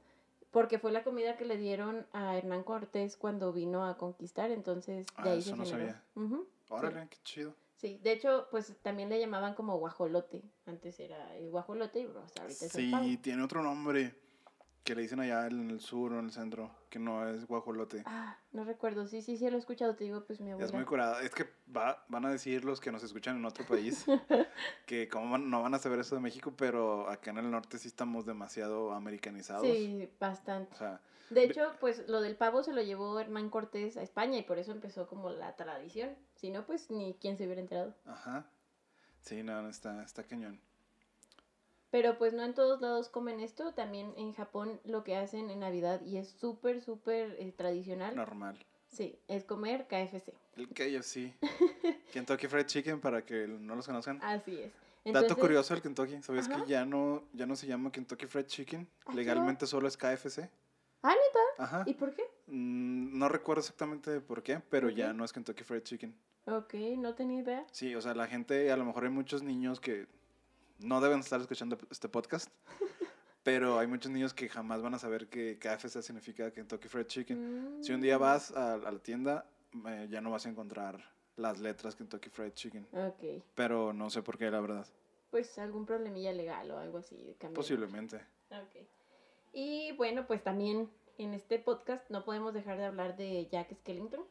porque 0.52 0.80
fue 0.80 0.92
la 0.92 1.04
comida 1.04 1.38
que 1.38 1.46
le 1.46 1.58
dieron 1.58 2.08
a 2.14 2.38
Hernán 2.38 2.64
Cortés 2.64 3.18
cuando 3.18 3.54
vino 3.54 3.86
a 3.86 3.98
conquistar, 3.98 4.52
entonces 4.52 5.06
de 5.08 5.14
Ah, 5.18 5.32
ahí 5.32 5.40
eso 5.40 5.52
se 5.52 5.56
no 5.58 5.66
generó. 5.66 5.88
sabía. 5.88 6.04
Ujú, 6.16 6.48
Órale, 6.70 7.08
qué 7.10 7.18
chido. 7.24 7.56
Sí, 7.76 7.98
de 8.04 8.12
hecho, 8.12 8.48
pues 8.52 8.76
también 8.82 9.08
le 9.10 9.20
llamaban 9.20 9.54
como 9.56 9.78
guajolote. 9.78 10.42
Antes 10.66 11.00
era 11.00 11.36
el 11.38 11.50
guajolote 11.50 12.02
y 12.02 12.08
pues, 12.08 12.34
ahorita 12.40 12.66
es 12.66 12.76
el 12.76 12.92
pavo. 12.92 13.06
Sí, 13.06 13.18
tiene 13.18 13.42
otro 13.44 13.64
nombre 13.64 14.14
que 14.84 14.96
le 14.96 15.02
dicen 15.04 15.20
allá 15.20 15.46
en 15.48 15.70
el 15.70 15.80
sur 15.82 16.14
o 16.14 16.20
en 16.20 16.26
el 16.26 16.32
centro, 16.32 16.72
que 16.90 16.98
no 17.00 17.28
es 17.28 17.46
guajolote. 17.46 18.04
Ah, 18.06 18.38
no 18.52 18.64
recuerdo. 18.64 19.06
Sí, 19.08 19.22
sí, 19.22 19.38
sí, 19.38 19.50
lo 19.50 19.56
he 19.58 19.60
escuchado. 19.60 19.96
Te 19.96 20.04
digo, 20.06 20.24
pues 20.26 20.40
mi 20.40 20.50
abuela. 20.52 20.66
Es 20.66 20.74
muy 20.74 20.84
curada. 20.86 21.22
Es 21.22 21.36
que 21.36 21.48
va- 21.76 22.04
van 22.08 22.26
a 22.26 22.32
decir 22.32 22.66
los 22.66 22.80
que 22.80 22.92
nos 22.92 23.04
escuchan 23.04 23.38
en 23.38 23.46
otro 23.46 23.66
país 23.66 24.06
que 24.88 25.08
como 25.08 25.38
no 25.38 25.62
van 25.62 25.74
a 25.76 25.80
saber 25.80 26.00
eso 26.00 26.16
de 26.16 26.22
México, 26.22 26.54
pero 26.58 27.08
acá 27.10 27.32
en 27.32 27.38
el 27.38 27.52
norte 27.52 27.78
sí 27.78 27.88
estamos 27.88 28.26
demasiado 28.26 28.94
americanizados. 28.94 29.68
Sí, 29.68 30.10
bastante. 30.20 30.74
O 30.74 30.78
sea, 30.78 31.02
De 31.30 31.44
hecho, 31.44 31.72
pues 31.80 32.08
lo 32.08 32.22
del 32.22 32.36
pavo 32.36 32.64
se 32.64 32.74
lo 32.74 32.82
llevó 32.82 33.20
Hernán 33.20 33.50
Cortés 33.52 33.98
a 33.98 34.02
España 34.02 34.38
y 34.40 34.44
por 34.44 34.58
eso 34.58 34.72
empezó 34.72 35.08
como 35.08 35.30
la 35.30 35.56
tradición. 35.56 36.16
Si 36.36 36.50
no, 36.50 36.66
pues 36.66 36.90
ni 36.90 37.14
quién 37.22 37.38
se 37.38 37.46
hubiera 37.46 37.62
enterado. 37.62 37.94
ajá. 38.06 38.46
Sí, 39.22 39.44
no, 39.44 39.62
no, 39.62 39.68
está, 39.70 40.02
está 40.02 40.24
cañón. 40.24 40.60
Pero 41.92 42.18
pues 42.18 42.34
no 42.34 42.44
en 42.44 42.54
todos 42.54 42.82
lados 42.82 43.10
comen 43.10 43.40
esto. 43.40 43.74
También 43.74 44.14
en 44.18 44.34
Japón 44.34 44.80
lo 44.84 45.04
que 45.04 45.16
hacen 45.16 45.50
en 45.50 45.60
Navidad 45.60 46.02
y 46.02 46.18
es 46.18 46.30
súper, 46.30 46.82
súper 46.82 47.36
eh, 47.40 47.52
tradicional. 47.56 48.16
Normal. 48.16 48.58
Sí, 48.88 49.20
es 49.28 49.44
comer 49.44 49.88
KFC. 49.88 50.34
El 50.56 50.68
KFC. 50.70 51.34
Kentucky 52.14 52.48
Fried 52.48 52.66
Chicken, 52.66 53.00
para 53.00 53.24
que 53.24 53.48
no 53.48 53.76
los 53.76 53.86
conozcan. 53.86 54.20
Así 54.24 54.60
es. 54.60 54.72
Dato 55.14 55.36
curioso 55.38 55.74
del 55.74 55.82
Kentucky. 55.82 56.22
¿Sabías 56.22 56.50
Ajá. 56.50 56.64
que 56.64 56.70
ya 56.70 56.86
no, 56.86 57.24
ya 57.34 57.46
no 57.46 57.56
se 57.56 57.68
llama 57.68 57.92
Kentucky 57.92 58.26
Fried 58.26 58.46
Chicken? 58.46 58.88
Ah, 59.06 59.12
¿qué 59.12 59.16
Legalmente 59.16 59.66
solo 59.66 59.88
es 59.88 59.96
KFC. 59.98 60.50
Ah, 61.02 61.14
neta. 61.14 61.64
Ajá. 61.64 61.84
¿Y 61.88 61.94
por 61.94 62.14
qué? 62.14 62.24
Mm, 62.48 63.18
No 63.18 63.30
recuerdo 63.30 63.62
exactamente 63.62 64.20
por 64.22 64.44
qué, 64.44 64.60
pero 64.70 64.90
ya 64.90 65.14
no 65.14 65.24
es 65.24 65.32
Kentucky 65.34 65.64
Fried 65.64 65.84
Chicken. 65.84 66.14
Ok, 66.46 66.74
no 66.98 67.16
tenía 67.16 67.42
idea. 67.42 67.66
Sí, 67.72 67.96
o 67.96 68.02
sea, 68.02 68.14
la 68.14 68.28
gente, 68.28 68.72
a 68.72 68.78
lo 68.78 68.86
mejor 68.86 69.04
hay 69.06 69.10
muchos 69.12 69.44
niños 69.44 69.80
que 69.80 70.08
no 70.80 71.02
deben 71.02 71.20
estar 71.20 71.40
escuchando 71.42 71.78
este 71.92 72.10
podcast, 72.10 72.50
pero 73.44 73.80
hay 73.80 73.88
muchos 73.88 74.12
niños 74.12 74.34
que 74.34 74.50
jamás 74.50 74.82
van 74.82 74.94
a 74.94 75.00
saber 75.00 75.28
que 75.28 75.58
KFC 75.60 76.02
significa 76.02 76.52
Kentucky 76.52 76.88
Fried 76.88 77.08
Chicken. 77.08 77.80
Si 77.82 77.94
un 77.94 78.02
día 78.02 78.18
Mm. 78.18 78.22
vas 78.22 78.52
a, 78.52 78.74
a 78.76 78.78
la 78.92 79.00
tienda, 79.00 79.46
eh, 79.88 80.08
ya 80.10 80.22
no 80.22 80.32
vas 80.32 80.46
a 80.46 80.50
encontrar 80.50 81.00
las 81.36 81.60
letras 81.60 81.96
Kentucky 81.96 82.30
Fried 82.30 82.54
Chicken, 82.54 82.88
Ok. 82.94 83.44
pero 83.56 83.94
no 83.94 84.10
sé 84.10 84.22
por 84.22 84.38
qué, 84.38 84.50
la 84.52 84.60
verdad. 84.60 84.86
Pues 85.32 85.58
algún 85.60 85.86
problemilla 85.86 86.34
legal 86.34 86.70
o 86.72 86.78
algo 86.80 86.98
así. 86.98 87.16
de. 87.40 87.50
Posiblemente. 87.50 88.18
Ok. 88.52 88.86
Y 89.54 89.92
bueno, 89.94 90.26
pues 90.28 90.44
también 90.44 90.90
en 91.18 91.34
este 91.34 91.60
podcast 91.60 92.10
no 92.10 92.26
podemos 92.26 92.54
dejar 92.54 92.78
de 92.78 92.86
hablar 92.86 93.16
de 93.16 93.48
Jack 93.52 93.74
Skellington. 93.80 94.22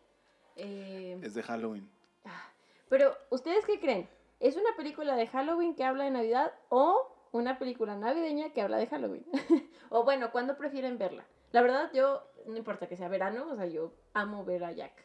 Eh, 0.56 1.18
Es 1.22 1.34
de 1.34 1.42
Halloween. 1.44 1.88
ah, 2.24 2.50
pero, 2.88 3.14
¿ustedes 3.30 3.64
qué 3.64 3.78
creen? 3.78 4.08
¿Es 4.40 4.56
una 4.56 4.76
película 4.76 5.16
de 5.16 5.26
Halloween 5.26 5.74
que 5.74 5.84
habla 5.84 6.04
de 6.04 6.10
Navidad 6.10 6.52
o 6.68 7.12
una 7.32 7.58
película 7.58 7.96
navideña 7.96 8.52
que 8.52 8.62
habla 8.62 8.76
de 8.76 8.86
Halloween? 8.86 9.26
o 9.90 10.04
bueno, 10.04 10.30
¿cuándo 10.30 10.56
prefieren 10.56 10.98
verla? 10.98 11.26
La 11.52 11.62
verdad, 11.62 11.90
yo, 11.92 12.22
no 12.46 12.56
importa 12.56 12.88
que 12.88 12.96
sea 12.96 13.08
verano, 13.08 13.48
o 13.50 13.56
sea, 13.56 13.66
yo 13.66 13.92
amo 14.12 14.44
ver 14.44 14.64
a 14.64 14.72
Jack. 14.72 15.04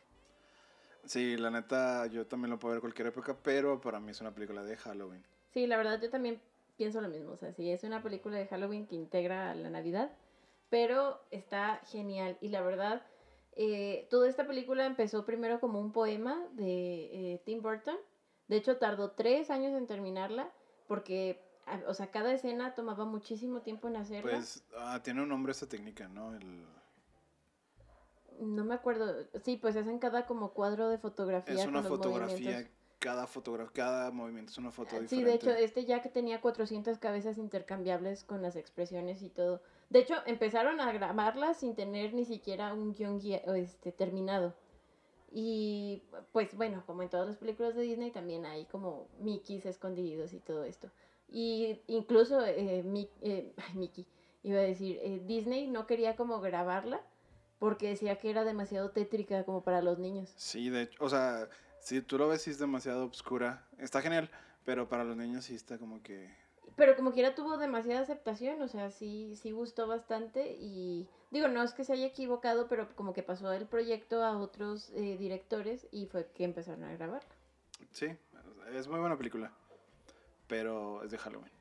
Sí, 1.05 1.35
la 1.35 1.49
neta, 1.49 2.05
yo 2.07 2.27
también 2.27 2.51
lo 2.51 2.59
puedo 2.59 2.73
ver 2.73 2.81
cualquier 2.81 3.07
época, 3.07 3.37
pero 3.41 3.81
para 3.81 3.99
mí 3.99 4.11
es 4.11 4.21
una 4.21 4.33
película 4.33 4.63
de 4.63 4.77
Halloween. 4.77 5.23
Sí, 5.53 5.67
la 5.67 5.77
verdad, 5.77 5.99
yo 6.01 6.09
también 6.09 6.41
pienso 6.77 7.01
lo 7.01 7.09
mismo. 7.09 7.31
O 7.31 7.37
sea, 7.37 7.53
sí, 7.53 7.69
es 7.71 7.83
una 7.83 8.01
película 8.01 8.37
de 8.37 8.47
Halloween 8.47 8.87
que 8.87 8.95
integra 8.95 9.53
la 9.55 9.69
Navidad, 9.69 10.11
pero 10.69 11.21
está 11.31 11.81
genial. 11.85 12.37
Y 12.41 12.49
la 12.49 12.61
verdad, 12.61 13.01
eh, 13.55 14.07
toda 14.09 14.29
esta 14.29 14.47
película 14.47 14.85
empezó 14.85 15.25
primero 15.25 15.59
como 15.59 15.79
un 15.79 15.91
poema 15.91 16.41
de 16.53 17.33
eh, 17.33 17.41
Tim 17.45 17.61
Burton. 17.61 17.97
De 18.47 18.57
hecho, 18.57 18.77
tardó 18.77 19.11
tres 19.11 19.49
años 19.49 19.73
en 19.73 19.87
terminarla, 19.87 20.49
porque, 20.87 21.41
a- 21.65 21.81
o 21.87 21.93
sea, 21.93 22.11
cada 22.11 22.33
escena 22.33 22.75
tomaba 22.75 23.05
muchísimo 23.05 23.61
tiempo 23.61 23.87
en 23.87 23.95
hacerla. 23.97 24.31
Pues 24.31 24.63
ah, 24.77 24.99
tiene 25.03 25.21
un 25.23 25.29
nombre 25.29 25.51
esta 25.51 25.67
técnica, 25.67 26.07
¿no? 26.07 26.35
El, 26.35 26.65
no 28.39 28.65
me 28.65 28.75
acuerdo. 28.75 29.13
Sí, 29.43 29.57
pues 29.57 29.75
hacen 29.75 29.99
cada 29.99 30.25
como 30.25 30.51
cuadro 30.51 30.89
de 30.89 30.97
fotografía. 30.97 31.53
es 31.55 31.61
una 31.67 31.81
con 31.81 31.89
los 31.89 31.99
fotografía, 31.99 32.35
movimientos. 32.35 32.71
cada 32.99 33.27
fotografía, 33.27 33.73
cada 33.73 34.11
movimiento 34.11 34.51
es 34.51 34.57
una 34.57 34.71
foto 34.71 34.91
Sí, 34.97 35.01
diferente. 35.01 35.25
de 35.29 35.35
hecho, 35.35 35.49
este 35.51 35.85
Jack 35.85 36.11
tenía 36.11 36.41
400 36.41 36.97
cabezas 36.99 37.37
intercambiables 37.37 38.23
con 38.23 38.41
las 38.41 38.55
expresiones 38.55 39.21
y 39.21 39.29
todo. 39.29 39.61
De 39.89 39.99
hecho, 39.99 40.15
empezaron 40.25 40.81
a 40.81 40.91
grabarlas 40.91 41.57
sin 41.57 41.75
tener 41.75 42.13
ni 42.13 42.25
siquiera 42.25 42.73
un 42.73 42.93
guion 42.93 43.19
este, 43.55 43.91
terminado. 43.91 44.53
Y 45.35 46.03
pues 46.31 46.55
bueno, 46.55 46.83
como 46.85 47.01
en 47.01 47.09
todas 47.09 47.27
las 47.27 47.37
películas 47.37 47.73
de 47.75 47.81
Disney, 47.81 48.11
también 48.11 48.45
hay 48.45 48.65
como 48.65 49.07
Mickeys 49.19 49.65
escondidos 49.65 50.31
y 50.33 50.39
todo 50.39 50.63
esto. 50.63 50.91
Y 51.27 51.81
incluso 51.87 52.45
eh, 52.45 52.83
Mi- 52.83 53.09
eh, 53.21 53.51
Mickey, 53.73 54.05
iba 54.43 54.59
a 54.59 54.63
decir, 54.63 54.99
eh, 55.01 55.21
Disney 55.25 55.67
no 55.67 55.87
quería 55.87 56.15
como 56.15 56.39
grabarla 56.39 57.01
porque 57.57 57.89
decía 57.89 58.17
que 58.19 58.29
era 58.29 58.43
demasiado 58.43 58.91
tétrica 58.91 59.43
como 59.43 59.63
para 59.63 59.81
los 59.81 59.97
niños. 59.97 60.31
Sí, 60.35 60.69
de 60.69 60.83
hecho, 60.83 61.03
o 61.03 61.09
sea, 61.09 61.49
si 61.79 62.01
tú 62.01 62.17
lo 62.19 62.27
ves 62.27 62.43
sí 62.43 62.51
es 62.51 62.59
demasiado 62.59 63.05
oscura. 63.05 63.65
Está 63.79 64.01
genial, 64.01 64.29
pero 64.65 64.87
para 64.87 65.03
los 65.03 65.17
niños 65.17 65.45
sí 65.45 65.55
está 65.55 65.79
como 65.79 66.03
que 66.03 66.29
pero 66.75 66.95
como 66.95 67.11
quiera 67.11 67.35
tuvo 67.35 67.57
demasiada 67.57 68.01
aceptación, 68.01 68.61
o 68.61 68.67
sea, 68.67 68.89
sí, 68.89 69.35
sí 69.35 69.51
gustó 69.51 69.87
bastante 69.87 70.55
y 70.59 71.07
digo, 71.31 71.47
no 71.47 71.63
es 71.63 71.73
que 71.73 71.83
se 71.83 71.93
haya 71.93 72.05
equivocado, 72.05 72.67
pero 72.67 72.95
como 72.95 73.13
que 73.13 73.23
pasó 73.23 73.51
el 73.51 73.65
proyecto 73.65 74.23
a 74.23 74.37
otros 74.37 74.91
eh, 74.95 75.17
directores 75.17 75.87
y 75.91 76.07
fue 76.07 76.27
que 76.33 76.43
empezaron 76.43 76.83
a 76.83 76.93
grabar. 76.93 77.23
Sí, 77.91 78.07
es 78.73 78.87
muy 78.87 78.99
buena 78.99 79.17
película. 79.17 79.51
Pero 80.47 81.03
es 81.03 81.11
de 81.11 81.17
Halloween. 81.17 81.51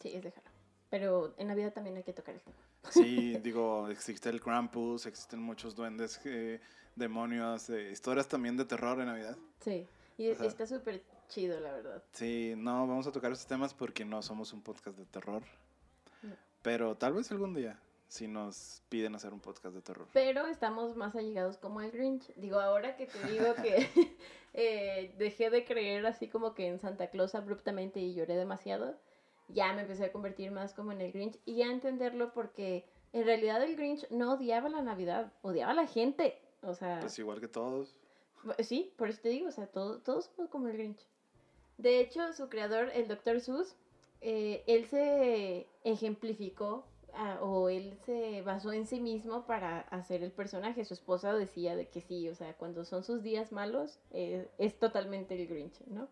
Sí, 0.00 0.10
es 0.14 0.22
déjalo. 0.22 0.48
Pero 0.90 1.34
en 1.36 1.48
Navidad 1.48 1.72
también 1.72 1.96
hay 1.96 2.02
que 2.02 2.12
tocar 2.12 2.34
el 2.34 2.40
tema. 2.40 2.56
Sí, 2.90 3.36
digo, 3.42 3.88
existe 3.88 4.28
el 4.30 4.40
Krampus, 4.40 5.06
existen 5.06 5.40
muchos 5.40 5.74
duendes, 5.74 6.20
eh, 6.24 6.60
demonios, 6.96 7.70
eh, 7.70 7.90
historias 7.92 8.28
también 8.28 8.56
de 8.56 8.64
terror 8.64 8.98
en 9.00 9.06
Navidad. 9.06 9.36
Sí, 9.60 9.86
y 10.16 10.28
está 10.28 10.66
súper 10.66 11.02
chido, 11.28 11.60
la 11.60 11.72
verdad. 11.72 12.02
Sí, 12.12 12.54
no 12.56 12.86
vamos 12.86 13.06
a 13.06 13.12
tocar 13.12 13.30
estos 13.32 13.46
temas 13.46 13.74
porque 13.74 14.04
no 14.04 14.22
somos 14.22 14.52
un 14.52 14.62
podcast 14.62 14.98
de 14.98 15.06
terror. 15.06 15.42
No. 16.22 16.34
Pero 16.62 16.96
tal 16.96 17.14
vez 17.14 17.30
algún 17.30 17.54
día, 17.54 17.78
si 18.08 18.26
nos 18.26 18.82
piden 18.88 19.14
hacer 19.14 19.32
un 19.32 19.40
podcast 19.40 19.74
de 19.74 19.82
terror. 19.82 20.06
Pero 20.12 20.46
estamos 20.46 20.96
más 20.96 21.14
allegados 21.14 21.58
como 21.58 21.80
el 21.80 21.90
Grinch. 21.90 22.32
Digo, 22.36 22.58
ahora 22.58 22.96
que 22.96 23.06
te 23.06 23.22
digo 23.30 23.54
que 23.54 23.88
eh, 24.54 25.14
dejé 25.18 25.50
de 25.50 25.64
creer 25.64 26.06
así 26.06 26.28
como 26.28 26.54
que 26.54 26.66
en 26.66 26.78
Santa 26.80 27.08
Claus 27.10 27.34
abruptamente 27.34 28.00
y 28.00 28.14
lloré 28.14 28.34
demasiado, 28.36 28.96
ya 29.48 29.72
me 29.72 29.82
empecé 29.82 30.06
a 30.06 30.12
convertir 30.12 30.50
más 30.50 30.74
como 30.74 30.92
en 30.92 31.00
el 31.00 31.12
Grinch 31.12 31.38
y 31.44 31.62
a 31.62 31.70
entenderlo 31.70 32.32
porque 32.32 32.84
en 33.12 33.24
realidad 33.24 33.62
el 33.62 33.76
Grinch 33.76 34.08
no 34.10 34.34
odiaba 34.34 34.68
la 34.68 34.82
Navidad, 34.82 35.32
odiaba 35.42 35.72
a 35.72 35.74
la 35.74 35.86
gente. 35.86 36.38
O 36.62 36.74
sea, 36.74 36.98
Pues 37.00 37.18
igual 37.18 37.40
que 37.40 37.48
todos. 37.48 37.94
sí, 38.60 38.92
por 38.96 39.08
eso 39.08 39.20
te 39.22 39.28
digo, 39.28 39.48
o 39.48 39.52
sea, 39.52 39.66
todo, 39.66 40.00
todos 40.00 40.26
somos 40.34 40.50
como 40.50 40.68
el 40.68 40.74
Grinch. 40.76 41.06
De 41.78 42.00
hecho, 42.00 42.32
su 42.32 42.48
creador, 42.48 42.90
el 42.92 43.06
Dr. 43.06 43.40
Seuss, 43.40 43.76
eh, 44.20 44.64
él 44.66 44.86
se 44.86 45.68
ejemplificó 45.84 46.84
ah, 47.14 47.38
o 47.40 47.68
él 47.68 47.96
se 48.04 48.42
basó 48.42 48.72
en 48.72 48.86
sí 48.86 49.00
mismo 49.00 49.46
para 49.46 49.80
hacer 49.80 50.24
el 50.24 50.32
personaje. 50.32 50.84
Su 50.84 50.94
esposa 50.94 51.34
decía 51.34 51.76
de 51.76 51.88
que 51.88 52.00
sí, 52.00 52.28
o 52.28 52.34
sea, 52.34 52.54
cuando 52.54 52.84
son 52.84 53.04
sus 53.04 53.22
días 53.22 53.52
malos, 53.52 54.00
eh, 54.10 54.48
es 54.58 54.78
totalmente 54.78 55.40
el 55.40 55.46
Grinch, 55.46 55.80
¿no? 55.86 56.08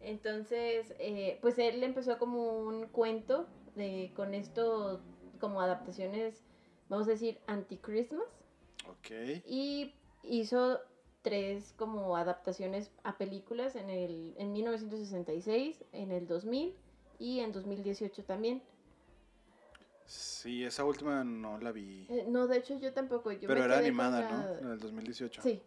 Entonces, 0.00 0.92
eh, 0.98 1.38
pues 1.40 1.58
él 1.58 1.82
empezó 1.84 2.18
como 2.18 2.58
un 2.58 2.88
cuento 2.88 3.46
de, 3.76 4.12
con 4.16 4.34
esto, 4.34 5.00
como 5.38 5.60
adaptaciones, 5.60 6.42
vamos 6.88 7.06
a 7.06 7.12
decir, 7.12 7.38
anti-Christmas. 7.46 8.26
Ok. 8.88 9.42
Y 9.46 9.94
hizo 10.24 10.80
tres 11.22 11.74
como 11.76 12.16
adaptaciones 12.16 12.90
a 13.04 13.16
películas 13.16 13.76
en, 13.76 13.88
el, 13.90 14.34
en 14.36 14.52
1966, 14.52 15.84
en 15.92 16.10
el 16.12 16.26
2000 16.26 16.74
y 17.18 17.40
en 17.40 17.52
2018 17.52 18.24
también. 18.24 18.62
Sí, 20.04 20.64
esa 20.64 20.84
última 20.84 21.24
no 21.24 21.58
la 21.58 21.72
vi. 21.72 22.06
Eh, 22.10 22.26
no, 22.28 22.46
de 22.46 22.58
hecho 22.58 22.78
yo 22.78 22.92
tampoco. 22.92 23.32
Yo 23.32 23.48
Pero 23.48 23.60
me 23.60 23.64
era 23.66 23.78
animada, 23.78 24.20
la- 24.20 24.28
¿no? 24.30 24.60
La 24.60 24.68
del 24.70 24.80
2018. 24.80 25.40
Sí. 25.42 25.62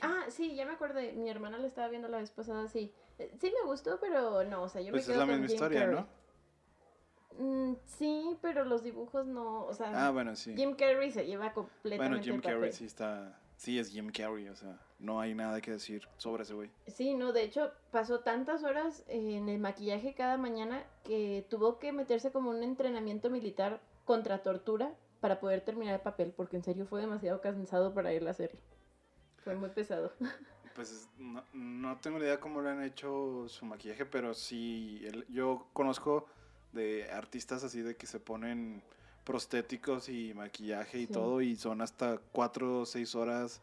Ah, 0.00 0.24
sí, 0.28 0.54
ya 0.54 0.64
me 0.64 0.72
acordé. 0.72 1.12
Mi 1.12 1.28
hermana 1.28 1.58
la 1.58 1.66
estaba 1.66 1.88
viendo 1.88 2.08
la 2.08 2.18
vez 2.18 2.30
pasada, 2.30 2.68
sí. 2.68 2.92
Eh, 3.18 3.34
Sí 3.40 3.52
me 3.60 3.68
gustó, 3.68 3.98
pero 4.00 4.44
no, 4.44 4.62
o 4.62 4.68
sea, 4.68 4.80
yo 4.80 4.92
pues 4.92 5.06
me 5.08 5.12
es 5.14 5.18
quedo 5.18 5.26
la 5.26 5.32
con 5.32 5.40
misma 5.42 5.46
Jim 5.48 5.54
historia, 5.56 5.80
Carrey. 5.80 5.96
¿no? 5.96 6.22
Mm, 7.70 7.76
sí, 7.86 8.36
pero 8.40 8.64
los 8.64 8.82
dibujos 8.84 9.26
no, 9.26 9.64
o 9.64 9.74
sea, 9.74 10.06
Ah, 10.06 10.10
bueno, 10.10 10.36
sí. 10.36 10.54
Jim 10.56 10.74
Carrey 10.76 11.10
se 11.10 11.26
lleva 11.26 11.52
completamente 11.52 11.96
Bueno, 12.08 12.22
Jim 12.22 12.34
el. 12.36 12.42
Carrey 12.42 12.72
sí 12.72 12.84
está. 12.84 13.38
Sí, 13.62 13.78
es 13.78 13.92
Jim 13.92 14.10
Carrey, 14.10 14.48
o 14.48 14.56
sea, 14.56 14.76
no 14.98 15.20
hay 15.20 15.36
nada 15.36 15.60
que 15.60 15.70
decir 15.70 16.08
sobre 16.16 16.42
ese 16.42 16.52
güey. 16.52 16.68
Sí, 16.88 17.14
no, 17.14 17.32
de 17.32 17.44
hecho 17.44 17.70
pasó 17.92 18.18
tantas 18.18 18.64
horas 18.64 19.04
en 19.06 19.48
el 19.48 19.60
maquillaje 19.60 20.14
cada 20.14 20.36
mañana 20.36 20.82
que 21.04 21.46
tuvo 21.48 21.78
que 21.78 21.92
meterse 21.92 22.32
como 22.32 22.50
un 22.50 22.64
entrenamiento 22.64 23.30
militar 23.30 23.80
contra 24.04 24.42
tortura 24.42 24.92
para 25.20 25.38
poder 25.38 25.60
terminar 25.60 25.94
el 25.94 26.00
papel, 26.00 26.32
porque 26.36 26.56
en 26.56 26.64
serio 26.64 26.86
fue 26.86 27.00
demasiado 27.02 27.40
cansado 27.40 27.94
para 27.94 28.10
él 28.10 28.26
hacerlo. 28.26 28.58
Fue 29.44 29.54
muy 29.54 29.70
pesado. 29.70 30.12
Pues 30.74 30.90
es- 30.90 31.08
no, 31.18 31.44
no 31.52 31.98
tengo 32.00 32.18
idea 32.18 32.40
cómo 32.40 32.62
le 32.62 32.70
han 32.70 32.82
hecho 32.82 33.46
su 33.46 33.64
maquillaje, 33.66 34.06
pero 34.06 34.32
sí, 34.34 35.02
yo 35.28 35.68
conozco 35.74 36.26
de 36.72 37.10
artistas 37.12 37.62
así 37.62 37.82
de 37.82 37.94
que 37.94 38.06
se 38.06 38.18
ponen 38.18 38.82
prostéticos 39.24 40.08
y 40.08 40.34
maquillaje 40.34 40.98
y 40.98 41.06
Sí. 41.06 41.12
todo 41.12 41.40
y 41.40 41.56
son 41.56 41.80
hasta 41.80 42.18
cuatro 42.32 42.80
o 42.80 42.86
seis 42.86 43.14
horas 43.14 43.60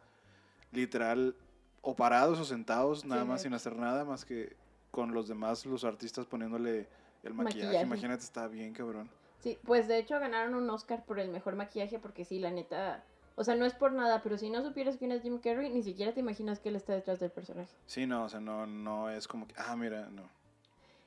literal 0.72 1.36
o 1.82 1.96
parados 1.96 2.40
o 2.40 2.46
sentados 2.46 3.06
nada 3.06 3.24
Sí, 3.24 3.28
más 3.28 3.42
sin 3.42 3.54
hacer 3.54 3.76
nada 3.76 4.06
más 4.06 4.26
que 4.26 4.56
con 4.92 5.14
los 5.14 5.28
demás 5.28 5.66
los 5.66 5.84
artistas 5.84 6.26
poniéndole 6.26 6.88
el 7.24 7.34
maquillaje. 7.34 7.66
Maquillaje. 7.66 7.86
Imagínate, 7.86 8.24
está 8.24 8.48
bien 8.48 8.74
cabrón. 8.74 9.10
Sí, 9.40 9.58
pues 9.64 9.88
de 9.88 9.98
hecho 10.00 10.20
ganaron 10.20 10.54
un 10.56 10.70
Oscar 10.70 11.04
por 11.06 11.20
el 11.20 11.30
mejor 11.30 11.56
maquillaje 11.56 12.00
porque 12.00 12.26
sí, 12.26 12.40
la 12.40 12.52
neta, 12.52 13.04
o 13.36 13.44
sea, 13.44 13.56
no 13.56 13.66
es 13.66 13.74
por 13.74 13.94
nada, 13.94 14.22
pero 14.22 14.38
si 14.38 14.50
no 14.50 14.62
supieras 14.64 14.98
quién 14.98 15.12
es 15.14 15.22
Jim 15.22 15.40
Carrey, 15.40 15.70
ni 15.70 15.82
siquiera 15.84 16.14
te 16.14 16.20
imaginas 16.20 16.60
que 16.60 16.70
él 16.70 16.76
está 16.76 16.94
detrás 16.94 17.20
del 17.20 17.32
personaje. 17.32 17.72
Sí, 17.86 18.06
no, 18.06 18.26
o 18.26 18.30
sea, 18.30 18.40
no, 18.42 18.66
no 18.66 19.10
es 19.10 19.28
como 19.28 19.48
que, 19.48 19.56
ah, 19.58 19.76
mira, 19.78 20.10
no. 20.10 20.30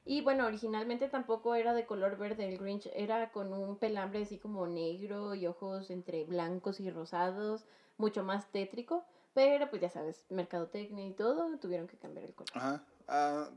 Y 0.04 0.20
bueno, 0.22 0.46
originalmente 0.46 1.08
tampoco 1.08 1.54
era 1.54 1.74
de 1.74 1.86
color 1.86 2.16
verde 2.16 2.48
el 2.48 2.58
Grinch, 2.58 2.90
era 2.94 3.30
con 3.30 3.52
un 3.52 3.76
pelambre 3.76 4.22
así 4.22 4.38
como 4.38 4.66
negro 4.66 5.34
y 5.34 5.46
ojos 5.46 5.90
entre 5.90 6.24
blancos 6.24 6.80
y 6.80 6.90
rosados, 6.90 7.64
mucho 7.98 8.24
más 8.24 8.50
tétrico, 8.50 9.04
pero 9.32 9.70
pues 9.70 9.80
ya 9.80 9.88
sabes, 9.88 10.24
mercadotecnia 10.28 11.06
y 11.06 11.12
todo, 11.12 11.56
tuvieron 11.58 11.86
que 11.86 11.96
cambiar 11.96 12.24
el 12.26 12.34
color. 12.34 12.50
Ajá. 12.54 12.84
Ah, 13.06 13.48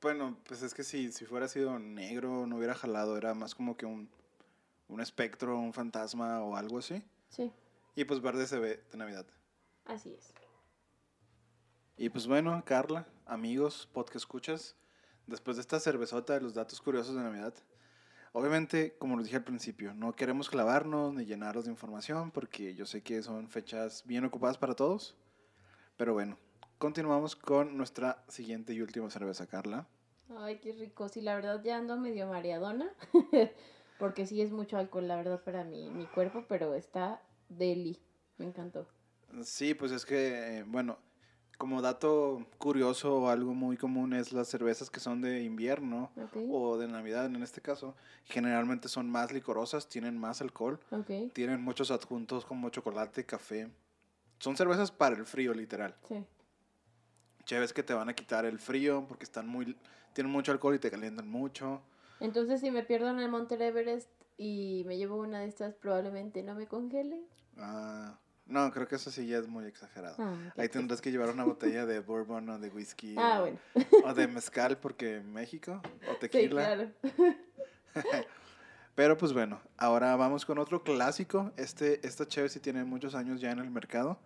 bueno, 0.00 0.38
pues 0.48 0.62
es 0.62 0.72
que 0.72 0.84
si, 0.84 1.12
si 1.12 1.26
fuera 1.26 1.48
sido 1.48 1.78
negro 1.78 2.46
no 2.46 2.56
hubiera 2.56 2.74
jalado, 2.74 3.18
era 3.18 3.34
más 3.34 3.54
como 3.54 3.76
que 3.76 3.84
un, 3.84 4.08
un 4.88 5.00
espectro, 5.02 5.58
un 5.58 5.74
fantasma 5.74 6.42
o 6.42 6.56
algo 6.56 6.78
así. 6.78 7.02
Sí, 7.28 7.52
Y 7.94 8.04
pues 8.04 8.22
verde 8.22 8.46
se 8.46 8.58
ve 8.58 8.82
de 8.90 8.96
Navidad. 8.98 9.26
así 9.84 10.14
es. 10.14 10.32
Y 11.98 12.08
pues 12.08 12.26
bueno, 12.26 12.62
Carla, 12.64 13.06
amigos, 13.26 13.86
podcast 13.92 14.16
escuchas, 14.24 14.74
después 15.30 15.56
de 15.56 15.62
esta 15.62 15.80
cervezota 15.80 16.34
de 16.34 16.40
los 16.40 16.54
datos 16.54 16.80
curiosos 16.80 17.14
de 17.14 17.22
Navidad, 17.22 17.54
obviamente, 18.32 18.96
como 18.98 19.16
les 19.16 19.26
dije 19.26 19.36
al 19.36 19.44
principio, 19.44 19.94
no 19.94 20.12
queremos 20.12 20.50
clavarnos 20.50 21.14
ni 21.14 21.24
llenarlos 21.24 21.64
de 21.64 21.70
información 21.70 22.30
porque 22.30 22.74
yo 22.74 22.84
sé 22.84 23.02
que 23.02 23.22
son 23.22 23.48
fechas 23.48 24.04
bien 24.06 24.24
ocupadas 24.24 24.58
para 24.58 24.74
todos. 24.74 25.16
Pero 25.96 26.12
bueno, 26.12 26.36
continuamos 26.78 27.36
con 27.36 27.76
nuestra 27.76 28.24
siguiente 28.28 28.72
y 28.72 28.80
última 28.82 29.10
cerveza, 29.10 29.46
Carla. 29.46 29.86
Ay, 30.38 30.58
qué 30.58 30.72
rico. 30.72 31.08
Sí, 31.08 31.20
la 31.20 31.34
verdad 31.34 31.62
ya 31.62 31.76
ando 31.76 31.96
medio 31.96 32.26
mareadona, 32.28 32.90
porque 33.98 34.26
sí 34.26 34.40
es 34.40 34.52
mucho 34.52 34.78
alcohol, 34.78 35.08
la 35.08 35.16
verdad, 35.16 35.42
para 35.42 35.64
mi, 35.64 35.90
mi 35.90 36.06
cuerpo, 36.06 36.44
pero 36.48 36.74
está 36.74 37.22
deli. 37.48 38.00
Me 38.38 38.46
encantó. 38.46 38.86
Sí, 39.42 39.74
pues 39.74 39.92
es 39.92 40.04
que, 40.04 40.58
eh, 40.58 40.64
bueno, 40.66 40.98
como 41.60 41.82
dato 41.82 42.46
curioso 42.56 43.14
o 43.16 43.28
algo 43.28 43.52
muy 43.52 43.76
común 43.76 44.14
es 44.14 44.32
las 44.32 44.48
cervezas 44.48 44.88
que 44.88 44.98
son 44.98 45.20
de 45.20 45.42
invierno 45.42 46.10
Ok, 46.16 46.38
o 46.50 46.78
de 46.78 46.88
Navidad 46.88 47.26
en 47.26 47.42
este 47.42 47.60
caso, 47.60 47.94
generalmente 48.24 48.88
son 48.88 49.10
más 49.10 49.30
licorosas, 49.30 49.86
tienen 49.86 50.16
más 50.16 50.40
alcohol, 50.40 50.80
ok, 50.90 51.30
tienen 51.34 51.62
muchos 51.62 51.90
adjuntos 51.90 52.46
como 52.46 52.70
chocolate, 52.70 53.26
café. 53.26 53.68
Son 54.38 54.56
cervezas 54.56 54.90
para 54.90 55.14
el 55.16 55.26
frío, 55.26 55.52
literal. 55.52 55.94
sí. 56.08 56.24
Chéves 57.44 57.74
que 57.74 57.82
te 57.82 57.92
van 57.92 58.08
a 58.08 58.14
quitar 58.14 58.46
el 58.46 58.58
frío 58.58 59.04
porque 59.06 59.24
están 59.24 59.46
muy, 59.46 59.76
tienen 60.14 60.32
mucho 60.32 60.52
alcohol 60.52 60.76
y 60.76 60.78
te 60.78 60.90
calientan 60.90 61.28
mucho. 61.28 61.82
Entonces, 62.20 62.62
si 62.62 62.70
me 62.70 62.84
pierdo 62.84 63.10
en 63.10 63.18
el 63.18 63.28
Monte 63.28 63.54
Everest 63.56 64.08
y 64.38 64.84
me 64.86 64.96
llevo 64.96 65.16
una 65.16 65.40
de 65.40 65.48
estas, 65.48 65.74
probablemente 65.74 66.42
no 66.42 66.54
me 66.54 66.66
congele. 66.66 67.20
Ah, 67.58 68.18
no, 68.50 68.70
creo 68.72 68.86
que 68.88 68.96
eso 68.96 69.10
sí 69.10 69.26
ya 69.26 69.38
es 69.38 69.48
muy 69.48 69.64
exagerado. 69.64 70.16
Ah, 70.18 70.34
Ahí 70.56 70.68
tendrás 70.68 71.00
que 71.00 71.10
llevar 71.10 71.30
una 71.30 71.44
botella 71.44 71.86
de 71.86 72.00
bourbon 72.00 72.48
o 72.50 72.58
de 72.58 72.68
whisky. 72.68 73.14
Ah, 73.18 73.38
o- 73.38 73.42
bueno. 73.42 73.58
O 74.04 74.14
de 74.14 74.26
mezcal 74.28 74.78
porque 74.78 75.20
México, 75.20 75.80
o 76.08 76.12
Sí, 76.12 76.16
tequila. 76.20 76.64
claro. 76.64 76.90
Pero 78.94 79.16
pues 79.16 79.32
bueno, 79.32 79.60
ahora 79.78 80.14
vamos 80.16 80.44
con 80.44 80.58
otro 80.58 80.82
clásico. 80.82 81.52
Este, 81.56 82.06
esta 82.06 82.26
cheve 82.26 82.48
sí 82.48 82.60
tiene 82.60 82.84
muchos 82.84 83.14
años 83.14 83.40
ya 83.40 83.50
en 83.50 83.58
el 83.60 83.70
mercado. 83.70 84.18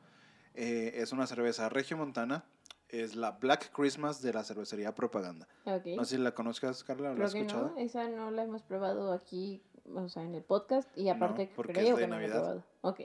Eh, 0.55 0.93
es 0.97 1.13
una 1.13 1.27
cerveza 1.27 1.69
regiomontana. 1.69 2.45
Es 2.89 3.15
la 3.17 3.33
Black 3.33 3.73
Christmas 3.73 4.23
de 4.23 4.33
la 4.33 4.45
cervecería 4.45 4.95
Propaganda. 4.95 5.49
Ok. 5.65 5.87
No 5.97 6.05
sé 6.05 6.17
si 6.17 6.23
la 6.23 6.33
conozcas, 6.35 6.85
Carla, 6.85 7.09
o 7.09 7.13
la 7.13 7.15
Creo 7.17 7.27
has 7.27 7.33
que 7.35 7.41
escuchado. 7.41 7.71
no, 7.71 7.79
esa 7.79 8.09
no 8.09 8.31
la 8.31 8.45
hemos 8.45 8.63
probado 8.63 9.13
aquí, 9.13 9.63
o 9.93 10.09
sea, 10.09 10.23
en 10.23 10.35
el 10.35 10.43
podcast, 10.43 10.89
y 10.97 11.09
aparte 11.09 11.51
porque 11.57 11.73
creo 11.73 11.91
es 11.95 11.97
de 11.97 12.03
que 12.03 12.07
no 12.09 12.17
la 12.19 12.25
he 12.25 12.29
Navidad. 12.29 12.41
probado. 12.41 12.65
Ok. 12.83 13.01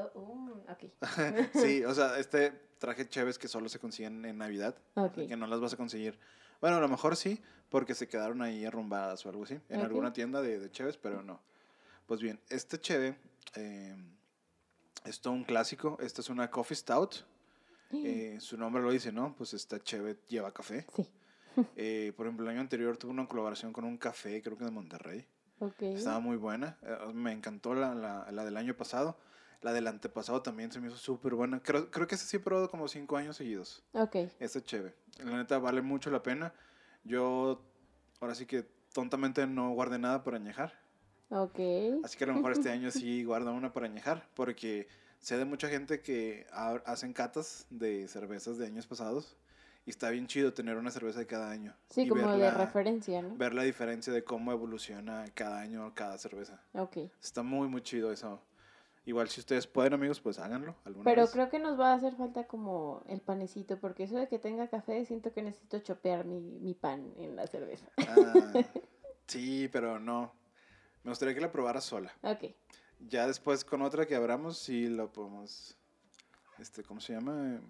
Oh, 0.00 0.10
oh, 0.14 0.64
ok. 0.72 0.84
sí, 1.54 1.84
o 1.86 1.94
sea, 1.94 2.18
este 2.18 2.50
traje 2.78 3.08
cheves 3.08 3.38
que 3.38 3.48
solo 3.48 3.68
se 3.68 3.78
consiguen 3.78 4.24
en 4.24 4.38
Navidad. 4.38 4.76
Ok. 4.94 5.26
Que 5.26 5.36
no 5.36 5.46
las 5.46 5.60
vas 5.60 5.72
a 5.74 5.76
conseguir. 5.76 6.18
Bueno, 6.60 6.76
a 6.76 6.80
lo 6.80 6.88
mejor 6.88 7.16
sí, 7.16 7.40
porque 7.68 7.94
se 7.94 8.08
quedaron 8.08 8.42
ahí 8.42 8.64
arrumbadas 8.64 9.24
o 9.26 9.28
algo 9.28 9.44
así. 9.44 9.54
En 9.68 9.78
Ok. 9.80 9.86
alguna 9.86 10.12
tienda 10.12 10.40
de, 10.42 10.58
de 10.58 10.70
cheves, 10.70 10.96
pero 10.96 11.22
no. 11.22 11.40
Pues 12.06 12.20
bien, 12.20 12.40
este 12.48 12.80
cheve 12.80 13.16
eh, 13.54 13.96
es 15.04 15.20
todo 15.20 15.32
un 15.34 15.44
clásico. 15.44 15.96
Esta 16.00 16.20
es 16.20 16.28
una 16.30 16.50
Coffee 16.50 16.76
Stout. 16.76 17.16
Eh, 17.90 18.36
su 18.40 18.58
nombre 18.58 18.82
lo 18.82 18.90
dice, 18.90 19.10
¿no? 19.12 19.34
Pues 19.34 19.54
esta 19.54 19.80
cheve 19.82 20.18
lleva 20.28 20.52
café. 20.52 20.86
Sí. 20.94 21.08
Eh, 21.74 22.12
por 22.16 22.26
ejemplo, 22.26 22.46
el 22.46 22.52
año 22.52 22.60
anterior 22.60 22.96
tuve 22.96 23.10
una 23.10 23.26
colaboración 23.26 23.72
con 23.72 23.84
un 23.84 23.98
café, 23.98 24.40
creo 24.42 24.56
que 24.56 24.64
de 24.64 24.70
Monterrey. 24.70 25.26
Ok. 25.58 25.82
Estaba 25.82 26.20
muy 26.20 26.36
buena. 26.36 26.78
eh, 26.82 26.96
Me 27.12 27.32
encantó 27.32 27.74
la, 27.74 27.96
la, 27.96 28.30
la 28.30 28.44
del 28.44 28.56
año 28.56 28.76
pasado. 28.76 29.18
La 29.62 29.72
del 29.72 29.86
antepasado 29.88 30.40
también 30.42 30.70
se 30.70 30.80
me 30.80 30.88
hizo 30.88 30.96
súper 30.96 31.34
buena. 31.34 31.60
Creo, 31.60 31.90
creo 31.90 32.06
que 32.06 32.14
ese 32.14 32.26
sí 32.26 32.36
he 32.36 32.40
probado 32.40 32.70
como 32.70 32.86
cinco 32.86 33.16
años 33.16 33.36
seguidos. 33.36 33.82
Ok. 33.92 34.16
Esta 34.38 34.62
chévere. 34.62 34.94
La 35.18 35.36
neta 35.36 35.58
vale 35.58 35.82
mucho 35.82 36.10
la 36.10 36.22
pena. 36.22 36.52
Yo 37.04 37.60
ahora 38.20 38.34
sí 38.36 38.46
que 38.46 38.64
tontamente 38.92 39.46
no 39.46 39.70
guardé 39.72 39.98
nada 39.98 40.22
para 40.22 40.36
añejar. 40.36 40.72
Ok. 41.30 41.58
Así 42.04 42.16
que 42.16 42.24
a 42.24 42.28
lo 42.28 42.34
mejor 42.34 42.52
este 42.52 42.70
año 42.70 42.90
sí 42.92 43.24
guardo 43.24 43.52
una 43.52 43.72
para 43.72 43.86
añejar. 43.86 44.28
Porque 44.34 44.86
sé 45.18 45.36
de 45.36 45.44
mucha 45.44 45.68
gente 45.68 46.00
que 46.02 46.46
ha- 46.52 46.80
hacen 46.86 47.12
catas 47.12 47.66
de 47.70 48.06
cervezas 48.06 48.58
de 48.58 48.66
años 48.66 48.86
pasados. 48.86 49.36
Y 49.86 49.90
está 49.90 50.10
bien 50.10 50.26
chido 50.28 50.52
tener 50.52 50.76
una 50.76 50.90
cerveza 50.92 51.18
de 51.18 51.26
cada 51.26 51.50
año. 51.50 51.74
Sí, 51.88 52.02
y 52.02 52.08
como 52.08 52.22
ver 52.22 52.32
de 52.32 52.38
la- 52.38 52.50
referencia, 52.58 53.22
¿no? 53.22 53.34
Ver 53.36 53.54
la 53.54 53.62
diferencia 53.64 54.12
de 54.12 54.22
cómo 54.22 54.52
evoluciona 54.52 55.24
cada 55.34 55.60
año 55.60 55.92
cada 55.94 56.16
cerveza. 56.18 56.62
Ok. 56.74 56.98
Está 57.20 57.42
muy, 57.42 57.66
muy 57.68 57.80
chido 57.82 58.12
eso. 58.12 58.40
Igual 59.08 59.30
si 59.30 59.40
ustedes 59.40 59.66
pueden, 59.66 59.94
amigos, 59.94 60.20
pues 60.20 60.38
háganlo 60.38 60.74
alguna 60.84 61.04
Pero 61.04 61.22
vez. 61.22 61.30
creo 61.30 61.48
que 61.48 61.58
nos 61.58 61.80
va 61.80 61.92
a 61.92 61.94
hacer 61.94 62.14
falta 62.14 62.46
como 62.46 63.02
el 63.06 63.22
panecito, 63.22 63.78
porque 63.80 64.02
eso 64.02 64.16
de 64.18 64.28
que 64.28 64.38
tenga 64.38 64.68
café, 64.68 65.02
siento 65.06 65.32
que 65.32 65.40
necesito 65.40 65.78
chopear 65.78 66.26
mi, 66.26 66.40
mi 66.40 66.74
pan 66.74 67.14
en 67.16 67.34
la 67.34 67.46
cerveza. 67.46 67.88
Ah, 67.96 68.52
sí, 69.26 69.66
pero 69.72 69.98
no. 69.98 70.30
Me 71.04 71.10
gustaría 71.10 71.34
que 71.34 71.40
la 71.40 71.50
probara 71.50 71.80
sola. 71.80 72.12
Ok. 72.20 72.52
Ya 73.08 73.26
después 73.26 73.64
con 73.64 73.80
otra 73.80 74.04
que 74.04 74.14
abramos, 74.14 74.58
sí 74.58 74.88
la 74.90 75.06
podemos, 75.06 75.74
este, 76.58 76.82
¿cómo 76.82 77.00
se 77.00 77.14
llama? 77.14 77.54
Eh, 77.56 77.60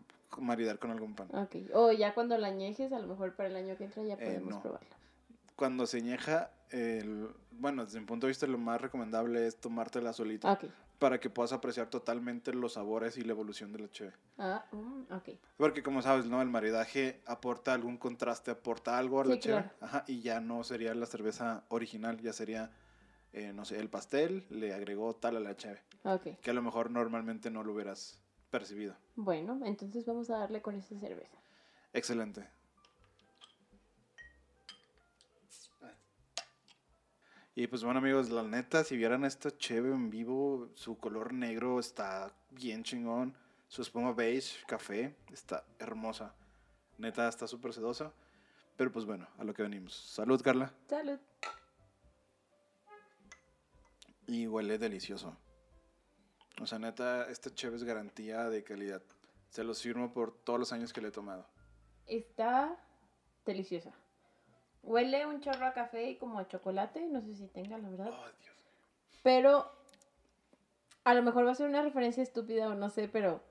Maridar 0.40 0.80
con 0.80 0.90
algún 0.90 1.14
pan. 1.14 1.28
Ok. 1.36 1.54
O 1.72 1.92
ya 1.92 2.14
cuando 2.14 2.36
la 2.36 2.48
añejes, 2.48 2.92
a 2.92 2.98
lo 2.98 3.06
mejor 3.06 3.36
para 3.36 3.48
el 3.48 3.54
año 3.54 3.76
que 3.76 3.84
entra 3.84 4.02
ya 4.02 4.14
Eh, 4.14 4.16
podemos 4.24 4.54
no. 4.54 4.60
probarla. 4.60 4.96
Cuando 5.54 5.86
se 5.86 6.02
ñeja, 6.02 6.50
el, 6.70 7.28
bueno, 7.52 7.84
desde 7.84 8.00
mi 8.00 8.06
punto 8.06 8.26
de 8.26 8.32
vista 8.32 8.48
lo 8.48 8.58
más 8.58 8.80
recomendable 8.80 9.46
es 9.46 9.56
tomártela 9.60 10.12
solita 10.12 10.52
Ok. 10.54 10.64
Para 10.98 11.20
que 11.20 11.30
puedas 11.30 11.52
apreciar 11.52 11.88
totalmente 11.90 12.52
los 12.52 12.72
sabores 12.74 13.16
y 13.16 13.22
la 13.22 13.32
evolución 13.32 13.72
de 13.72 13.78
la 13.78 13.88
cheve. 13.90 14.12
Ah, 14.36 14.64
mm, 14.72 15.12
ok. 15.12 15.28
Porque 15.56 15.82
como 15.82 16.02
sabes, 16.02 16.26
¿no? 16.26 16.42
El 16.42 16.48
maridaje 16.48 17.20
aporta 17.26 17.72
algún 17.72 17.98
contraste, 17.98 18.50
aporta 18.50 18.98
algo 18.98 19.20
a 19.20 19.24
la 19.24 19.34
Sí, 19.34 19.40
cheve. 19.40 19.60
claro. 19.62 19.76
Ajá, 19.80 20.04
y 20.08 20.20
ya 20.22 20.40
no 20.40 20.64
sería 20.64 20.94
la 20.94 21.06
cerveza 21.06 21.64
original, 21.68 22.20
ya 22.20 22.32
sería, 22.32 22.70
eh, 23.32 23.52
no 23.52 23.64
sé, 23.64 23.78
el 23.78 23.88
pastel 23.88 24.46
le 24.50 24.74
agregó 24.74 25.14
tal 25.14 25.36
a 25.36 25.40
la 25.40 25.56
cheve. 25.56 25.82
Ok. 26.02 26.40
Que 26.42 26.50
a 26.50 26.54
lo 26.54 26.62
mejor 26.62 26.90
normalmente 26.90 27.50
no 27.50 27.62
lo 27.62 27.72
hubieras 27.72 28.20
percibido. 28.50 28.96
Bueno, 29.14 29.60
entonces 29.64 30.04
vamos 30.06 30.30
a 30.30 30.38
darle 30.38 30.62
con 30.62 30.74
esta 30.74 30.98
cerveza. 30.98 31.38
Excelente. 31.92 32.48
Y 37.58 37.66
pues 37.66 37.82
bueno 37.82 37.98
amigos, 37.98 38.30
la 38.30 38.44
neta, 38.44 38.84
si 38.84 38.96
vieran 38.96 39.24
esta 39.24 39.50
cheve 39.50 39.90
en 39.90 40.10
vivo, 40.10 40.68
su 40.74 40.96
color 40.96 41.32
negro 41.32 41.80
está 41.80 42.32
bien 42.52 42.84
chingón. 42.84 43.36
Su 43.66 43.82
espuma 43.82 44.12
beige, 44.12 44.64
café, 44.64 45.16
está 45.32 45.64
hermosa. 45.80 46.32
Neta, 46.98 47.26
está 47.26 47.48
súper 47.48 47.72
sedosa. 47.72 48.12
Pero 48.76 48.92
pues 48.92 49.06
bueno, 49.06 49.26
a 49.38 49.42
lo 49.42 49.54
que 49.54 49.64
venimos. 49.64 49.92
Salud, 49.92 50.40
Carla. 50.40 50.72
Salud. 50.88 51.18
Y 54.28 54.46
huele 54.46 54.78
delicioso. 54.78 55.36
O 56.60 56.66
sea, 56.66 56.78
neta, 56.78 57.28
esta 57.28 57.52
cheve 57.52 57.74
es 57.74 57.82
garantía 57.82 58.48
de 58.48 58.62
calidad. 58.62 59.02
Se 59.48 59.64
los 59.64 59.82
firmo 59.82 60.12
por 60.12 60.30
todos 60.30 60.60
los 60.60 60.72
años 60.72 60.92
que 60.92 61.00
le 61.00 61.08
he 61.08 61.10
tomado. 61.10 61.44
Está 62.06 62.76
deliciosa. 63.44 63.92
Huele 64.82 65.26
un 65.26 65.40
chorro 65.40 65.66
a 65.66 65.72
café 65.72 66.10
y 66.10 66.16
como 66.16 66.38
a 66.38 66.48
chocolate, 66.48 67.06
no 67.08 67.20
sé 67.20 67.34
si 67.34 67.46
tenga, 67.48 67.78
la 67.78 67.88
verdad. 67.88 68.08
Oh, 68.10 68.24
Dios. 68.40 68.56
Pero 69.22 69.70
a 71.04 71.14
lo 71.14 71.22
mejor 71.22 71.46
va 71.46 71.52
a 71.52 71.54
ser 71.54 71.68
una 71.68 71.82
referencia 71.82 72.22
estúpida 72.22 72.68
o 72.68 72.74
no 72.74 72.88
sé, 72.90 73.08
pero 73.08 73.42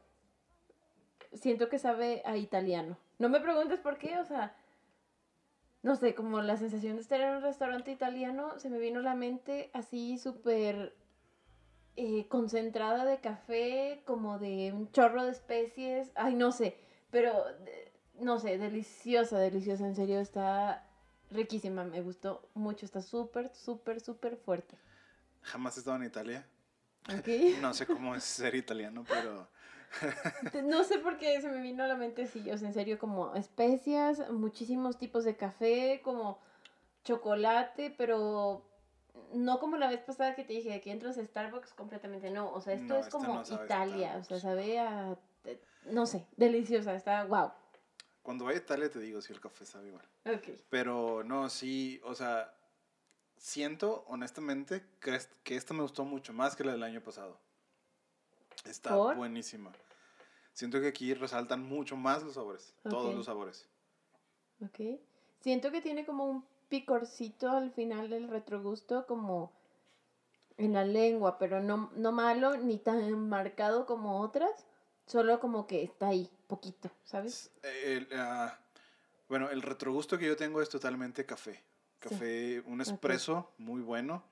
siento 1.34 1.70
que 1.70 1.80
sabe 1.80 2.22
a 2.26 2.38
italiano. 2.38 2.98
No 3.20 3.30
me 3.30 3.40
preguntes 3.40 3.80
por 3.80 3.98
qué, 3.98 4.18
o 4.20 4.26
sea, 4.26 4.56
no 5.84 5.96
sé, 5.96 6.16
como 6.16 6.42
la 6.42 6.58
sensación 6.58 6.96
de 6.96 7.02
estar 7.02 7.22
en 7.22 7.36
un 7.38 7.42
restaurante 7.42 7.92
italiano, 7.92 8.60
se 8.60 8.70
me 8.70 8.80
vino 8.80 9.00
a 9.00 9.04
la 9.04 9.16
mente 9.16 9.70
así 9.74 10.18
súper 10.18 10.96
eh, 11.96 12.28
concentrada 12.28 13.06
de 13.06 13.20
café, 13.20 14.02
como 14.06 14.38
de 14.40 14.72
un 14.74 14.92
chorro 14.92 15.24
de 15.24 15.32
especies, 15.32 16.12
ay, 16.16 16.36
no 16.36 16.52
sé, 16.52 16.78
pero 17.10 17.44
de- 17.60 17.92
no 18.20 18.40
sé, 18.40 18.58
deliciosa, 18.58 19.38
deliciosa, 19.40 19.86
en 19.86 19.96
serio, 19.96 20.20
está 20.20 20.87
riquísima, 21.32 21.84
me 21.84 22.02
gustó 22.02 22.50
mucho, 22.54 22.86
está 22.86 23.02
súper, 23.02 23.54
súper, 23.56 24.00
súper 24.00 24.38
fuerte. 24.38 24.76
Jamás 25.42 25.78
he 25.78 25.80
estado 25.80 25.98
en 25.98 26.04
Italia. 26.04 26.46
¿Ok? 27.08 27.28
No 27.62 27.74
sé 27.74 27.86
cómo 27.86 28.16
es 28.16 28.24
ser 28.24 28.56
italiano, 28.56 29.06
pero 29.08 29.48
No 30.64 30.84
sé 30.84 31.00
por 31.00 31.18
qué 31.18 31.40
se 31.42 31.50
me 31.50 31.62
vino 31.62 31.84
a 31.84 31.88
la 31.88 31.96
mente 31.96 32.24
así, 32.24 32.50
o 32.52 32.58
sea, 32.58 32.68
en 32.68 32.74
serio, 32.74 33.00
como 33.00 33.34
especias, 33.36 34.30
muchísimos 34.32 34.98
tipos 34.98 35.24
de 35.24 35.36
café, 35.36 36.02
como 36.04 36.40
chocolate, 37.04 37.94
pero 37.98 38.66
no 39.34 39.60
como 39.60 39.78
la 39.78 39.90
vez 39.90 40.02
pasada 40.02 40.36
que 40.36 40.44
te 40.44 40.54
dije 40.54 40.70
de 40.70 40.82
que 40.82 40.92
entras 40.92 41.18
a 41.18 41.26
Starbucks 41.26 41.74
completamente, 41.74 42.30
no, 42.30 42.52
o 42.52 42.62
sea, 42.62 42.74
esto 42.74 42.94
No, 42.94 43.00
es 43.00 43.08
como 43.10 43.34
no 43.34 43.64
Italia, 43.64 44.18
o 44.20 44.24
sea, 44.24 44.40
sabe 44.40 44.80
a, 44.80 45.18
eh, 45.46 45.60
no 45.86 46.06
sé, 46.06 46.26
deliciosa, 46.36 46.94
está 46.96 47.24
wow. 47.26 47.52
Cuando 48.28 48.44
vaya 48.44 48.60
a 48.60 48.62
Italia 48.62 48.90
te 48.92 49.00
digo 49.00 49.22
si 49.22 49.32
el 49.32 49.40
café 49.40 49.66
sabe 49.66 49.88
igual. 49.88 50.06
Ok. 50.26 50.50
Pero 50.70 51.24
no, 51.24 51.50
sí, 51.50 52.02
o 52.04 52.14
sea, 52.14 52.54
siento 53.38 54.04
honestamente 54.10 54.84
que, 55.00 55.18
que 55.46 55.56
esta 55.56 55.74
me 55.74 55.82
gustó 55.82 56.04
mucho 56.04 56.34
más 56.34 56.54
que 56.54 56.66
la 56.66 56.74
del 56.74 56.84
año 56.84 57.00
pasado. 57.00 57.40
Está 58.66 58.94
¿Por? 58.98 59.16
buenísima. 59.16 59.72
Siento 60.52 60.82
que 60.82 60.88
aquí 60.88 61.14
resaltan 61.14 61.64
mucho 61.64 61.96
más 61.96 62.22
los 62.22 62.34
sabores, 62.34 62.74
todos 62.84 63.12
Ok. 63.12 63.16
los 63.16 63.26
sabores. 63.28 63.66
Ok. 64.62 65.00
Siento 65.40 65.72
que 65.72 65.82
tiene 65.82 66.06
como 66.06 66.26
un 66.26 66.46
picorcito 66.68 67.50
al 67.52 67.72
final 67.72 68.10
del 68.10 68.28
retrogusto, 68.28 69.08
como 69.08 69.54
en 70.58 70.74
la 70.74 70.84
lengua, 70.84 71.38
pero 71.38 71.64
no, 71.64 71.92
no 71.96 72.12
malo 72.12 72.58
ni 72.58 72.78
tan 72.78 73.30
marcado 73.30 73.86
como 73.86 74.20
otras, 74.20 74.66
solo 75.06 75.40
como 75.40 75.66
que 75.66 75.82
está 75.82 76.10
ahí, 76.10 76.30
poquito, 76.48 76.90
¿sabes? 77.04 77.52
El, 77.64 78.08
ah, 78.16 78.58
bueno, 79.30 79.50
el 79.50 79.62
retrogusto 79.62 80.18
que 80.18 80.26
yo 80.26 80.36
tengo 80.36 80.62
es 80.62 80.70
totalmente 80.70 81.26
café. 81.26 81.62
Café, 82.00 82.62
un 82.66 82.80
espresso 82.82 83.52
muy 83.58 83.82
bueno. 83.82 84.24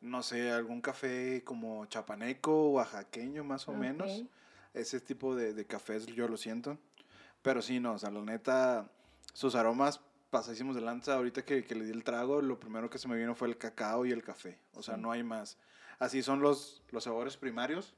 No 0.00 0.22
sé, 0.22 0.50
algún 0.50 0.80
café 0.80 1.42
como 1.44 1.86
chapaneco, 1.86 2.70
oaxaqueño 2.72 3.44
más 3.44 3.68
o 3.68 3.72
menos. 3.72 4.24
Ese 4.74 5.00
tipo 5.00 5.34
de, 5.36 5.54
de 5.54 5.66
cafés 5.66 6.06
yo 6.06 6.28
lo 6.28 6.36
siento. 6.36 6.76
Pero 7.42 7.62
sí, 7.62 7.78
no, 7.78 7.92
o 7.94 7.98
sea, 7.98 8.10
la 8.10 8.20
neta, 8.20 8.90
sus 9.32 9.54
aromas 9.54 10.00
pasadísimos 10.30 10.74
de 10.74 10.80
lanza. 10.82 11.14
Ahorita 11.14 11.44
que, 11.44 11.64
que 11.64 11.74
le 11.74 11.84
di 11.84 11.92
el 11.92 12.02
trago, 12.04 12.42
lo 12.42 12.58
primero 12.58 12.90
que 12.90 12.98
se 12.98 13.06
me 13.06 13.16
vino 13.16 13.34
fue 13.34 13.48
el 13.48 13.56
cacao 13.56 14.04
y 14.04 14.12
el 14.12 14.22
café. 14.22 14.58
O 14.74 14.82
sea, 14.82 14.96
Sí. 14.96 15.00
no 15.00 15.12
hay 15.12 15.22
más. 15.22 15.56
Así 15.98 16.22
son 16.22 16.40
los, 16.40 16.82
los 16.90 17.04
sabores 17.04 17.36
primarios 17.36 17.94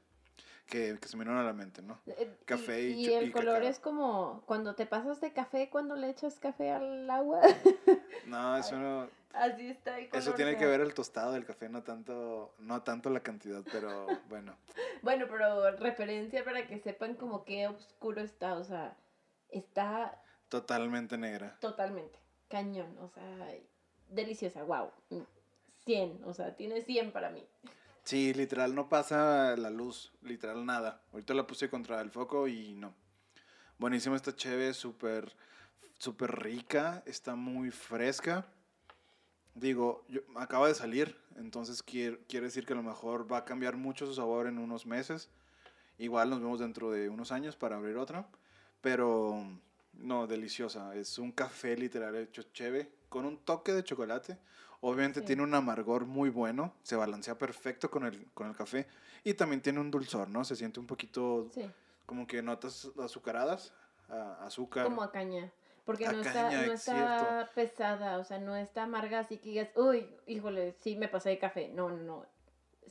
que, 0.67 0.97
que 0.99 1.07
se 1.07 1.17
me 1.17 1.23
vinieron 1.23 1.41
a 1.43 1.45
la 1.47 1.53
mente, 1.53 1.81
¿no? 1.81 1.99
Eh, 2.05 2.37
Café 2.45 2.81
y 2.81 3.05
y, 3.05 3.05
cho- 3.09 3.17
el 3.19 3.27
y 3.27 3.31
color 3.31 3.55
cacao. 3.55 3.69
es 3.69 3.79
como 3.79 4.43
cuando 4.45 4.75
te 4.75 4.85
pasas 4.85 5.19
de 5.21 5.33
café 5.33 5.69
cuando 5.69 5.95
le 5.95 6.09
echas 6.09 6.39
café 6.39 6.71
al 6.71 7.09
agua. 7.09 7.41
No, 8.25 8.57
eso 8.57 8.77
no... 8.77 9.09
Así 9.33 9.69
está 9.69 9.97
el 9.99 10.09
color. 10.09 10.21
Eso 10.21 10.33
tiene 10.33 10.57
que 10.57 10.65
ver 10.65 10.81
el 10.81 10.93
tostado 10.93 11.31
del 11.31 11.45
café, 11.45 11.69
no 11.69 11.81
tanto, 11.83 12.53
no 12.59 12.81
tanto 12.83 13.09
la 13.09 13.21
cantidad, 13.21 13.61
pero 13.71 14.05
bueno. 14.29 14.57
Bueno, 15.01 15.27
pero 15.29 15.71
referencia 15.77 16.43
para 16.43 16.67
que 16.67 16.77
sepan 16.79 17.15
como 17.15 17.45
qué 17.45 17.67
oscuro 17.67 18.21
está, 18.21 18.55
o 18.55 18.63
sea, 18.65 18.97
está 19.49 20.21
Totalmente 20.49 21.17
negra. 21.17 21.57
totalmente 21.61 22.19
cañón, 22.49 22.97
o 22.99 23.07
sea, 23.09 23.47
deliciosa, 24.09 24.63
wow. 24.63 24.91
100, 25.85 26.21
o 26.25 26.33
sea, 26.33 26.55
tiene 26.55 26.81
100 26.81 27.11
para 27.11 27.29
mí. 27.29 27.45
Sí, 28.07 28.33
literal, 28.33 28.73
no 28.73 28.87
pasa 28.87 29.57
la 29.57 29.69
luz, 29.69 30.13
literal 30.21 30.65
nada. 30.65 31.01
Ahorita 31.11 31.33
la 31.33 31.45
puse 31.45 31.69
contra 31.69 31.99
el 31.99 32.09
foco 32.09 32.47
y 32.47 32.73
no. 32.73 32.93
Buenísima 33.79 34.15
esta 34.15 34.33
cheve, 34.33 34.73
súper, 34.73 35.35
súper 35.97 36.39
rica, 36.39 37.03
está 37.05 37.35
muy 37.35 37.69
fresca. 37.69 38.45
Digo, 39.55 40.05
yo, 40.07 40.21
acaba 40.37 40.69
de 40.69 40.75
salir, 40.75 41.17
entonces 41.35 41.83
quiere, 41.83 42.17
quiere 42.29 42.45
decir 42.45 42.65
que 42.65 42.71
a 42.71 42.77
lo 42.77 42.81
mejor 42.81 43.29
va 43.29 43.39
a 43.39 43.43
cambiar 43.43 43.75
mucho 43.75 44.05
su 44.05 44.13
sabor 44.13 44.47
en 44.47 44.57
unos 44.57 44.85
meses. 44.85 45.29
Igual 45.97 46.29
nos 46.29 46.39
vemos 46.39 46.61
dentro 46.61 46.91
de 46.91 47.09
unos 47.09 47.33
años 47.33 47.57
para 47.57 47.75
abrir 47.75 47.97
otra. 47.97 48.29
Pero 48.79 49.45
no, 49.91 50.27
deliciosa. 50.27 50.95
Es 50.95 51.19
un 51.19 51.33
café 51.33 51.75
literal 51.75 52.15
hecho 52.15 52.43
cheve 52.53 52.89
con 53.09 53.25
un 53.25 53.37
toque 53.37 53.73
de 53.73 53.83
chocolate. 53.83 54.37
Obviamente 54.81 55.21
Sí. 55.21 55.25
tiene 55.25 55.43
un 55.43 55.53
amargor 55.55 56.05
muy 56.05 56.29
bueno, 56.29 56.73
se 56.83 56.95
balancea 56.95 57.37
perfecto 57.37 57.89
con 57.89 58.05
el, 58.05 58.31
con 58.33 58.47
el 58.47 58.55
café 58.55 58.87
y 59.23 59.33
también 59.33 59.61
tiene 59.61 59.79
un 59.79 59.89
dulzor, 59.91 60.29
¿no? 60.29 60.43
Se 60.43 60.55
siente 60.55 60.79
un 60.79 60.85
poquito 60.87 61.49
Sí, 61.53 61.69
como 62.05 62.27
que 62.27 62.41
notas 62.43 62.89
azucaradas, 63.03 63.73
a- 64.09 64.45
azúcar. 64.45 64.85
como 64.85 65.01
a 65.01 65.11
caña. 65.11 65.51
Porque 65.83 66.05
no 66.05 66.19
está, 66.21 66.51
no 66.51 66.73
es 66.73 66.81
está 66.81 67.49
pesada, 67.55 68.17
o 68.19 68.23
sea, 68.25 68.39
no 68.39 68.55
está 68.57 68.83
amarga, 68.83 69.19
así 69.19 69.37
que 69.37 69.49
digas, 69.49 69.69
uy, 69.75 70.05
híjole, 70.27 70.73
sí 70.73 70.95
me 70.97 71.07
pasé 71.07 71.29
de 71.29 71.39
café. 71.39 71.69
No, 71.69 71.89
no, 71.89 71.97
no. 72.03 72.25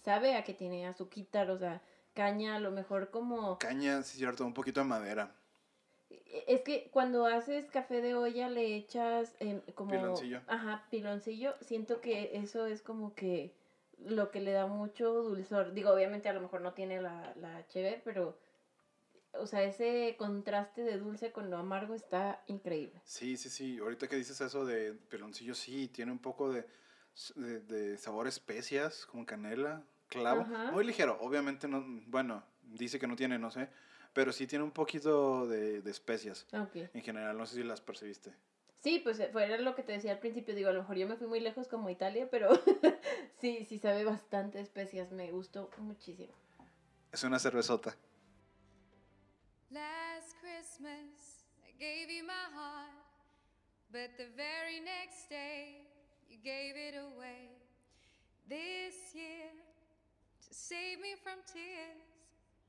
Sabe 0.02 0.34
a 0.34 0.44
que 0.44 0.54
tiene 0.54 0.86
azuquitar, 0.86 1.50
o 1.50 1.58
sea, 1.58 1.82
caña, 2.14 2.56
a 2.56 2.60
lo 2.60 2.70
mejor 2.70 3.10
como... 3.10 3.58
Caña, 3.58 4.02
sí, 4.02 4.16
cierto, 4.18 4.46
un 4.46 4.54
poquito 4.54 4.80
de 4.80 4.86
madera. 4.86 5.34
E, 6.10 6.44
Es 6.48 6.62
que 6.62 6.88
cuando 6.92 7.26
haces 7.26 7.70
café 7.70 8.00
de 8.00 8.14
olla 8.14 8.48
le 8.48 8.76
echas 8.76 9.34
em, 9.40 9.60
como... 9.74 9.90
Piloncillo. 9.90 10.40
Ajá, 10.46 10.86
piloncillo. 10.90 11.54
Siento 11.60 12.00
que 12.00 12.30
eso 12.34 12.66
es 12.66 12.82
como 12.82 13.14
que 13.14 13.52
lo 13.98 14.30
que 14.30 14.40
le 14.40 14.52
da 14.52 14.66
mucho 14.66 15.12
dulzor. 15.22 15.72
Digo, 15.72 15.90
obviamente 15.90 16.28
a 16.28 16.32
lo 16.32 16.40
mejor 16.40 16.60
no 16.60 16.72
tiene 16.72 17.00
la, 17.00 17.34
la 17.36 17.64
HB, 17.72 18.02
pero... 18.04 18.38
O 19.38 19.46
sea, 19.46 19.62
ese 19.64 20.14
contraste 20.16 20.80
de 20.80 20.96
dulce 20.96 21.30
con 21.30 21.50
lo 21.50 21.58
amargo 21.58 21.94
está 21.94 22.42
increíble. 22.46 23.02
Sí, 23.04 23.36
sí, 23.36 23.50
sí. 23.50 23.78
Ahorita 23.78 24.08
que 24.08 24.16
dices 24.16 24.40
eso 24.40 24.64
de 24.64 24.94
peloncillo, 24.94 25.54
sí, 25.54 25.88
tiene 25.88 26.10
un 26.10 26.18
poco 26.18 26.50
de, 26.50 26.64
de, 27.34 27.60
de 27.60 27.98
sabor 27.98 28.24
a 28.24 28.28
especias, 28.30 29.04
como 29.04 29.26
canela, 29.26 29.82
clavo. 30.08 30.42
Ajá. 30.42 30.70
Muy 30.72 30.84
ligero, 30.84 31.18
obviamente 31.20 31.68
no, 31.68 31.84
bueno, 32.06 32.42
dice 32.62 32.98
que 32.98 33.06
no 33.06 33.16
tiene, 33.16 33.38
no 33.38 33.50
sé, 33.50 33.68
pero 34.16 34.32
sí 34.32 34.46
tiene 34.46 34.64
un 34.64 34.70
poquito 34.70 35.46
de, 35.46 35.82
de 35.82 35.90
especias. 35.90 36.46
Ok. 36.54 36.88
En 36.94 37.02
general, 37.02 37.36
no 37.36 37.44
sé 37.44 37.56
si 37.56 37.62
las 37.62 37.82
percibiste. 37.82 38.32
Sí, 38.80 38.98
pues 38.98 39.20
eh, 39.20 39.28
fuera 39.30 39.58
lo 39.58 39.74
que 39.74 39.82
te 39.82 39.92
decía 39.92 40.12
al 40.12 40.20
principio, 40.20 40.54
digo, 40.54 40.70
a 40.70 40.72
lo 40.72 40.80
mejor 40.80 40.96
yo 40.96 41.06
me 41.06 41.16
fui 41.16 41.26
muy 41.26 41.38
lejos 41.38 41.68
como 41.68 41.90
Italia, 41.90 42.26
pero 42.30 42.48
sí, 43.42 43.66
sí 43.68 43.78
sabe 43.78 44.04
bastante 44.04 44.58
especias, 44.58 45.12
me 45.12 45.30
gustó 45.32 45.68
muchísimo. 45.76 46.32
Es 47.12 47.24
una 47.24 47.38
cervezota. 47.38 47.94
Last 49.68 50.34
Christmas, 50.40 51.44
I 51.68 51.72
gave 51.78 52.10
you 52.10 52.24
my 52.24 52.54
heart, 52.54 52.94
but 53.90 54.16
the 54.16 54.30
very 54.34 54.80
next 54.80 55.28
day, 55.28 55.86
you 56.30 56.38
gave 56.42 56.74
it 56.74 56.94
away. 56.96 57.50
This 58.48 59.14
year, 59.14 59.52
to 60.40 60.54
save 60.54 61.00
me 61.02 61.16
from 61.22 61.36
tears, 61.52 62.05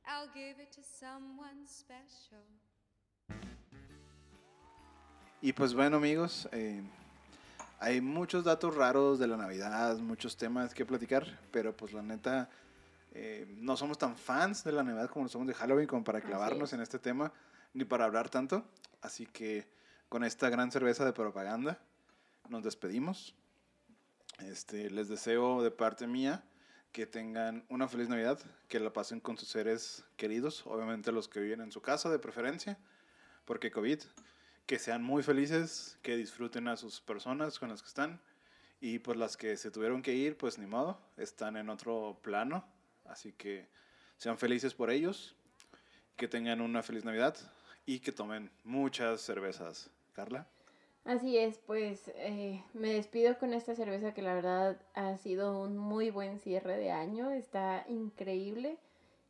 I'll 0.08 0.30
give 0.34 0.62
it 0.62 0.72
to 0.72 0.82
someone 0.82 1.67
special. 1.67 2.41
Y 5.41 5.52
pues 5.52 5.74
bueno, 5.74 5.98
amigos, 5.98 6.48
eh, 6.54 6.82
hay 7.80 8.00
muchos 8.00 8.46
datos 8.46 8.74
raros 8.74 9.20
de 9.20 9.28
la 9.28 9.36
Navidad, 9.36 9.98
muchos 9.98 10.38
temas 10.38 10.74
que 10.74 10.86
platicar, 10.86 11.39
pero 11.52 11.76
pues 11.76 11.91
la 11.91 12.02
neta, 12.02 12.50
eh, 13.12 13.46
no 13.60 13.76
somos 13.76 13.98
tan 13.98 14.15
fans 14.15 14.63
de 14.63 14.72
la 14.72 14.82
Navidad 14.82 15.10
como 15.10 15.26
lo 15.26 15.30
somos 15.30 15.48
de 15.48 15.54
Halloween, 15.54 15.88
como 15.88 16.06
para 16.06 16.22
clavarnos 16.22 16.72
en 16.72 16.80
este 16.80 17.00
tema, 17.00 17.34
ni 17.74 17.84
para 17.84 18.06
hablar 18.06 18.30
tanto. 18.30 18.63
Así 19.02 19.26
que 19.26 19.67
con 20.08 20.24
esta 20.24 20.50
gran 20.50 20.72
cerveza 20.72 21.04
de 21.04 21.12
propaganda, 21.12 21.80
nos 22.48 22.63
despedimos. 22.63 23.36
Este, 24.39 24.89
les 24.89 25.10
deseo 25.10 25.62
de 25.62 25.72
parte 25.72 26.08
mía 26.08 26.43
que 26.98 27.06
tengan 27.06 27.64
una 27.70 27.88
feliz 27.88 28.10
Navidad, 28.10 28.40
que 28.68 28.80
la 28.80 28.92
pasen 28.92 29.20
con 29.20 29.38
sus 29.38 29.50
seres 29.50 30.04
queridos, 30.16 30.66
obviamente 30.66 31.12
los 31.12 31.28
que 31.28 31.40
viven 31.40 31.62
en 31.62 31.72
su 31.72 31.80
casa 31.80 32.10
de 32.10 32.18
preferencia, 32.18 32.76
porque 33.46 33.70
COVID, 33.70 34.00
que 34.66 34.80
sean 34.80 35.04
muy 35.04 35.22
felices, 35.22 36.00
que 36.02 36.18
disfruten 36.18 36.68
a 36.68 36.76
sus 36.76 37.00
personas 37.00 37.60
con 37.60 37.70
las 37.70 37.84
que 37.84 37.88
están 37.88 38.20
y 38.82 38.98
pues 38.98 39.16
las 39.16 39.38
que 39.38 39.58
se 39.58 39.70
tuvieron 39.70 40.02
que 40.02 40.16
ir, 40.16 40.38
pues 40.38 40.58
ni 40.58 40.66
modo, 40.66 41.00
están 41.18 41.56
en 41.56 41.70
otro 41.70 42.18
plano, 42.24 42.66
así 43.06 43.32
que 43.32 43.68
sean 44.18 44.40
felices 44.40 44.74
por 44.74 44.90
ellos, 44.90 45.36
que 46.16 46.28
tengan 46.28 46.62
una 46.62 46.82
feliz 46.82 47.06
Navidad 47.06 47.38
y 47.86 48.00
que 48.00 48.12
tomen 48.12 48.50
muchas 48.64 49.22
cervezas. 49.22 49.92
Carla. 50.16 50.48
Así 51.08 51.38
es, 51.38 51.58
pues 51.60 52.12
eh, 52.15 52.62
me 52.74 52.91
despido 52.91 53.38
con 53.39 53.54
esta 53.54 53.74
cerveza 53.76 54.13
que 54.13 54.22
la 54.22 54.34
verdad 54.34 54.76
ha 54.93 55.15
sido 55.15 55.58
un 55.58 55.78
muy 55.78 56.10
buen 56.10 56.38
cierre 56.38 56.76
de 56.76 56.91
año, 56.91 57.32
está 57.32 57.86
increíble. 57.88 58.78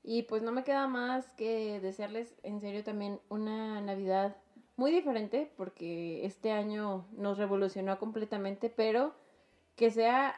Y 0.04 0.24
pues 0.24 0.42
no 0.42 0.52
me 0.52 0.64
queda 0.64 0.88
más 0.88 1.30
que 1.34 1.80
desearles 1.80 2.34
en 2.42 2.62
serio 2.62 2.84
también 2.84 3.20
una 3.30 3.80
Navidad 3.80 4.36
muy 4.76 4.90
diferente 4.90 5.52
porque 5.56 6.26
este 6.26 6.52
año 6.52 7.06
nos 7.16 7.38
revolucionó 7.38 8.00
completamente, 8.00 8.72
pero 8.72 9.14
que 9.76 9.92
sea 9.92 10.36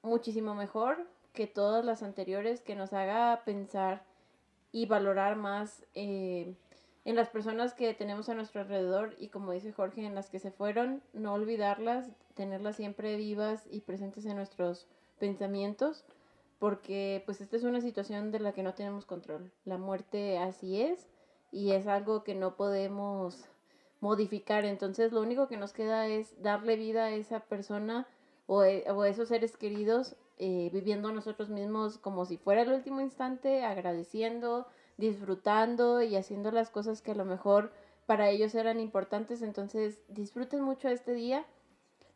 muchísimo 0.00 0.54
mejor 0.54 1.06
que 1.34 1.46
todas 1.46 1.84
las 1.84 2.02
anteriores, 2.02 2.62
que 2.62 2.74
nos 2.74 2.94
haga 2.94 3.42
pensar 3.44 4.02
y 4.72 4.86
valorar 4.86 5.36
más 5.36 5.84
eh, 5.94 6.54
en 7.10 7.16
las 7.16 7.28
personas 7.28 7.74
que 7.74 7.92
tenemos 7.92 8.28
a 8.28 8.34
nuestro 8.34 8.60
alrededor 8.60 9.14
y 9.18 9.28
como 9.28 9.52
dice 9.52 9.72
Jorge, 9.72 10.06
en 10.06 10.14
las 10.14 10.30
que 10.30 10.38
se 10.38 10.50
fueron, 10.50 11.02
no 11.12 11.34
olvidarlas, 11.34 12.08
tenerlas 12.34 12.76
siempre 12.76 13.16
vivas 13.16 13.66
y 13.70 13.80
presentes 13.80 14.24
en 14.26 14.36
nuestros 14.36 14.86
pensamientos, 15.18 16.04
porque 16.58 17.22
pues 17.26 17.40
esta 17.40 17.56
es 17.56 17.64
una 17.64 17.80
situación 17.80 18.30
de 18.30 18.40
la 18.40 18.52
que 18.52 18.62
no 18.62 18.74
tenemos 18.74 19.06
control. 19.06 19.50
La 19.64 19.76
muerte 19.76 20.38
así 20.38 20.80
es 20.80 21.08
y 21.52 21.72
es 21.72 21.86
algo 21.86 22.22
que 22.22 22.34
no 22.34 22.54
podemos 22.56 23.44
modificar, 24.00 24.64
entonces 24.64 25.12
lo 25.12 25.20
único 25.20 25.48
que 25.48 25.56
nos 25.56 25.72
queda 25.72 26.06
es 26.06 26.40
darle 26.42 26.76
vida 26.76 27.06
a 27.06 27.10
esa 27.10 27.40
persona 27.40 28.06
o, 28.46 28.62
e- 28.62 28.84
o 28.90 29.02
a 29.02 29.08
esos 29.08 29.28
seres 29.28 29.56
queridos 29.56 30.16
eh, 30.38 30.70
viviendo 30.72 31.12
nosotros 31.12 31.50
mismos 31.50 31.98
como 31.98 32.24
si 32.24 32.38
fuera 32.38 32.62
el 32.62 32.72
último 32.72 33.00
instante, 33.00 33.64
agradeciendo, 33.64 34.66
disfrutando 35.00 36.02
y 36.02 36.14
haciendo 36.16 36.52
las 36.52 36.70
cosas 36.70 37.02
que 37.02 37.10
a 37.12 37.16
lo 37.16 37.24
mejor 37.24 37.72
para 38.06 38.30
ellos 38.30 38.54
eran 38.54 38.78
importantes. 38.78 39.42
Entonces 39.42 40.00
disfruten 40.08 40.60
mucho 40.60 40.88
este 40.88 41.14
día, 41.14 41.44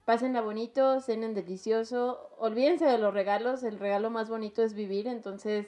pásenla 0.05 0.41
bonito, 0.41 1.01
cenen 1.01 1.35
delicioso, 1.35 2.31
olvídense 2.39 2.85
de 2.85 2.99
los 2.99 3.13
regalos, 3.13 3.65
el 3.65 3.79
regalo 3.79 4.11
más 4.11 4.29
bonito 4.29 4.63
es 4.63 4.75
vivir, 4.75 5.09
entonces 5.09 5.67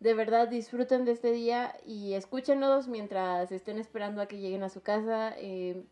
de 0.00 0.14
verdad 0.14 0.48
disfruten 0.48 1.04
de 1.04 1.12
este 1.12 1.32
día 1.32 1.76
y 1.86 2.14
escúchenos 2.14 2.88
mientras 2.88 3.52
estén 3.52 3.78
esperando 3.78 4.20
a 4.22 4.26
que 4.26 4.38
lleguen 4.38 4.62
a 4.64 4.68
su 4.68 4.82
casa. 4.82 5.34
eh, 5.38 5.84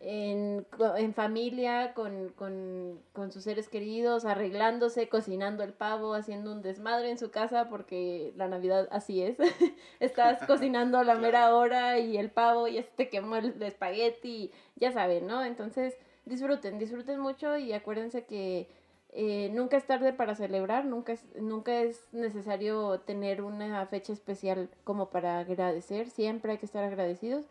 en, 0.00 0.66
en 0.96 1.14
familia, 1.14 1.92
con, 1.92 2.30
con, 2.30 2.98
con 3.12 3.30
sus 3.30 3.44
seres 3.44 3.68
queridos, 3.68 4.24
arreglándose, 4.24 5.10
cocinando 5.10 5.62
el 5.62 5.74
pavo, 5.74 6.14
haciendo 6.14 6.52
un 6.52 6.62
desmadre 6.62 7.10
en 7.10 7.18
su 7.18 7.30
casa, 7.30 7.68
porque 7.68 8.32
la 8.36 8.48
Navidad 8.48 8.88
así 8.90 9.22
es. 9.22 9.36
Estás 10.00 10.42
cocinando 10.46 10.98
a 10.98 11.04
la 11.04 11.16
mera 11.16 11.54
hora 11.54 11.98
y 11.98 12.16
el 12.16 12.30
pavo 12.30 12.66
ya 12.66 12.82
se 12.82 12.90
te 12.96 13.08
quemó 13.10 13.36
el 13.36 13.62
espagueti, 13.62 14.50
ya 14.76 14.90
saben, 14.90 15.26
¿no? 15.26 15.44
Entonces, 15.44 15.98
disfruten, 16.24 16.78
disfruten 16.78 17.20
mucho 17.20 17.58
y 17.58 17.74
acuérdense 17.74 18.24
que 18.24 18.68
eh, 19.12 19.50
nunca 19.52 19.76
es 19.76 19.84
tarde 19.86 20.14
para 20.14 20.34
celebrar, 20.34 20.86
nunca 20.86 21.12
es, 21.12 21.26
nunca 21.36 21.82
es 21.82 22.06
necesario 22.12 23.00
tener 23.00 23.42
una 23.42 23.84
fecha 23.86 24.14
especial 24.14 24.70
como 24.84 25.10
para 25.10 25.40
agradecer, 25.40 26.08
siempre 26.08 26.52
hay 26.52 26.58
que 26.58 26.66
estar 26.66 26.84
agradecidos 26.84 27.44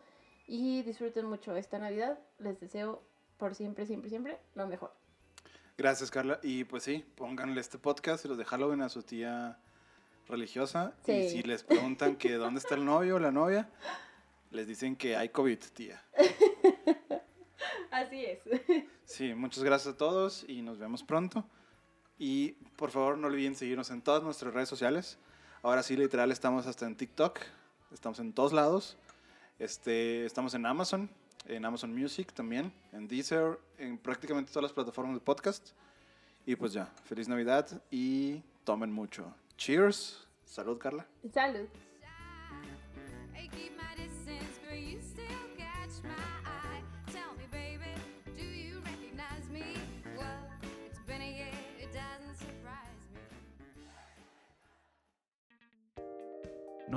y 0.50 0.82
disfruten 0.82 1.26
mucho 1.26 1.56
esta 1.56 1.78
Navidad. 1.80 2.20
Les 2.40 2.60
deseo 2.60 3.02
por 3.38 3.56
siempre, 3.56 3.86
siempre, 3.86 4.10
siempre 4.10 4.38
lo 4.56 4.68
mejor. 4.68 4.92
Gracias, 5.78 6.12
Carla. 6.12 6.40
Y 6.44 6.66
pues 6.66 6.84
sí, 6.84 7.06
pónganle 7.16 7.62
este 7.62 7.78
podcast 7.78 8.26
y 8.26 8.28
los 8.28 8.38
de 8.38 8.44
Halloween 8.46 8.82
a 8.82 8.90
su 8.90 9.04
tía 9.04 9.58
religiosa. 10.28 10.94
Y 11.04 11.06
Sí. 11.06 11.30
si 11.30 11.44
les 11.44 11.64
preguntan 11.64 12.16
que 12.18 12.34
dónde 12.34 12.60
está 12.60 12.76
el 12.76 12.84
novio 12.84 13.16
o 13.16 13.20
la 13.20 13.32
novia, 13.32 13.70
les 14.52 14.68
dicen 14.68 14.96
que 14.96 15.16
hay 15.16 15.30
COVID, 15.30 15.60
tía. 15.74 16.04
Así 17.92 18.26
es. 18.26 18.40
Sí, 19.06 19.34
muchas 19.34 19.64
gracias 19.64 19.96
a 19.96 19.98
todos 19.98 20.46
y 20.48 20.62
nos 20.62 20.78
vemos 20.78 21.04
pronto. 21.04 21.46
Y 22.18 22.52
por 22.76 22.92
favor 22.92 23.18
no 23.18 23.28
olviden 23.28 23.56
seguirnos 23.56 23.90
en 23.92 24.02
todas 24.02 24.22
nuestras 24.24 24.54
redes 24.54 24.70
sociales. 24.70 25.18
Ahora 25.64 25.84
sí, 25.84 25.96
literal, 25.96 26.32
estamos 26.32 26.68
hasta 26.68 26.86
en 26.86 26.96
TikTok. 26.96 27.40
Estamos 27.92 28.20
en 28.20 28.34
todos 28.34 28.54
lados. 28.54 28.98
Este, 29.60 30.26
estamos 30.26 30.54
en 30.54 30.66
Amazon, 30.66 31.10
en 31.46 31.66
Amazon 31.66 31.94
Music 31.94 32.32
también, 32.32 32.72
en 32.94 33.10
Deezer, 33.10 33.60
en 33.78 33.98
prácticamente 33.98 34.52
todas 34.52 34.64
las 34.64 34.74
plataformas 34.74 35.16
de 35.16 35.20
podcast. 35.20 35.72
Y 36.46 36.56
pues 36.56 36.72
ya, 36.72 36.86
feliz 37.04 37.28
Navidad 37.28 37.68
y 37.92 38.42
tomen 38.64 38.92
mucho. 38.92 39.34
Cheers. 39.58 40.26
Salud, 40.46 40.78
Carla. 40.78 41.06
Salud. 41.34 41.68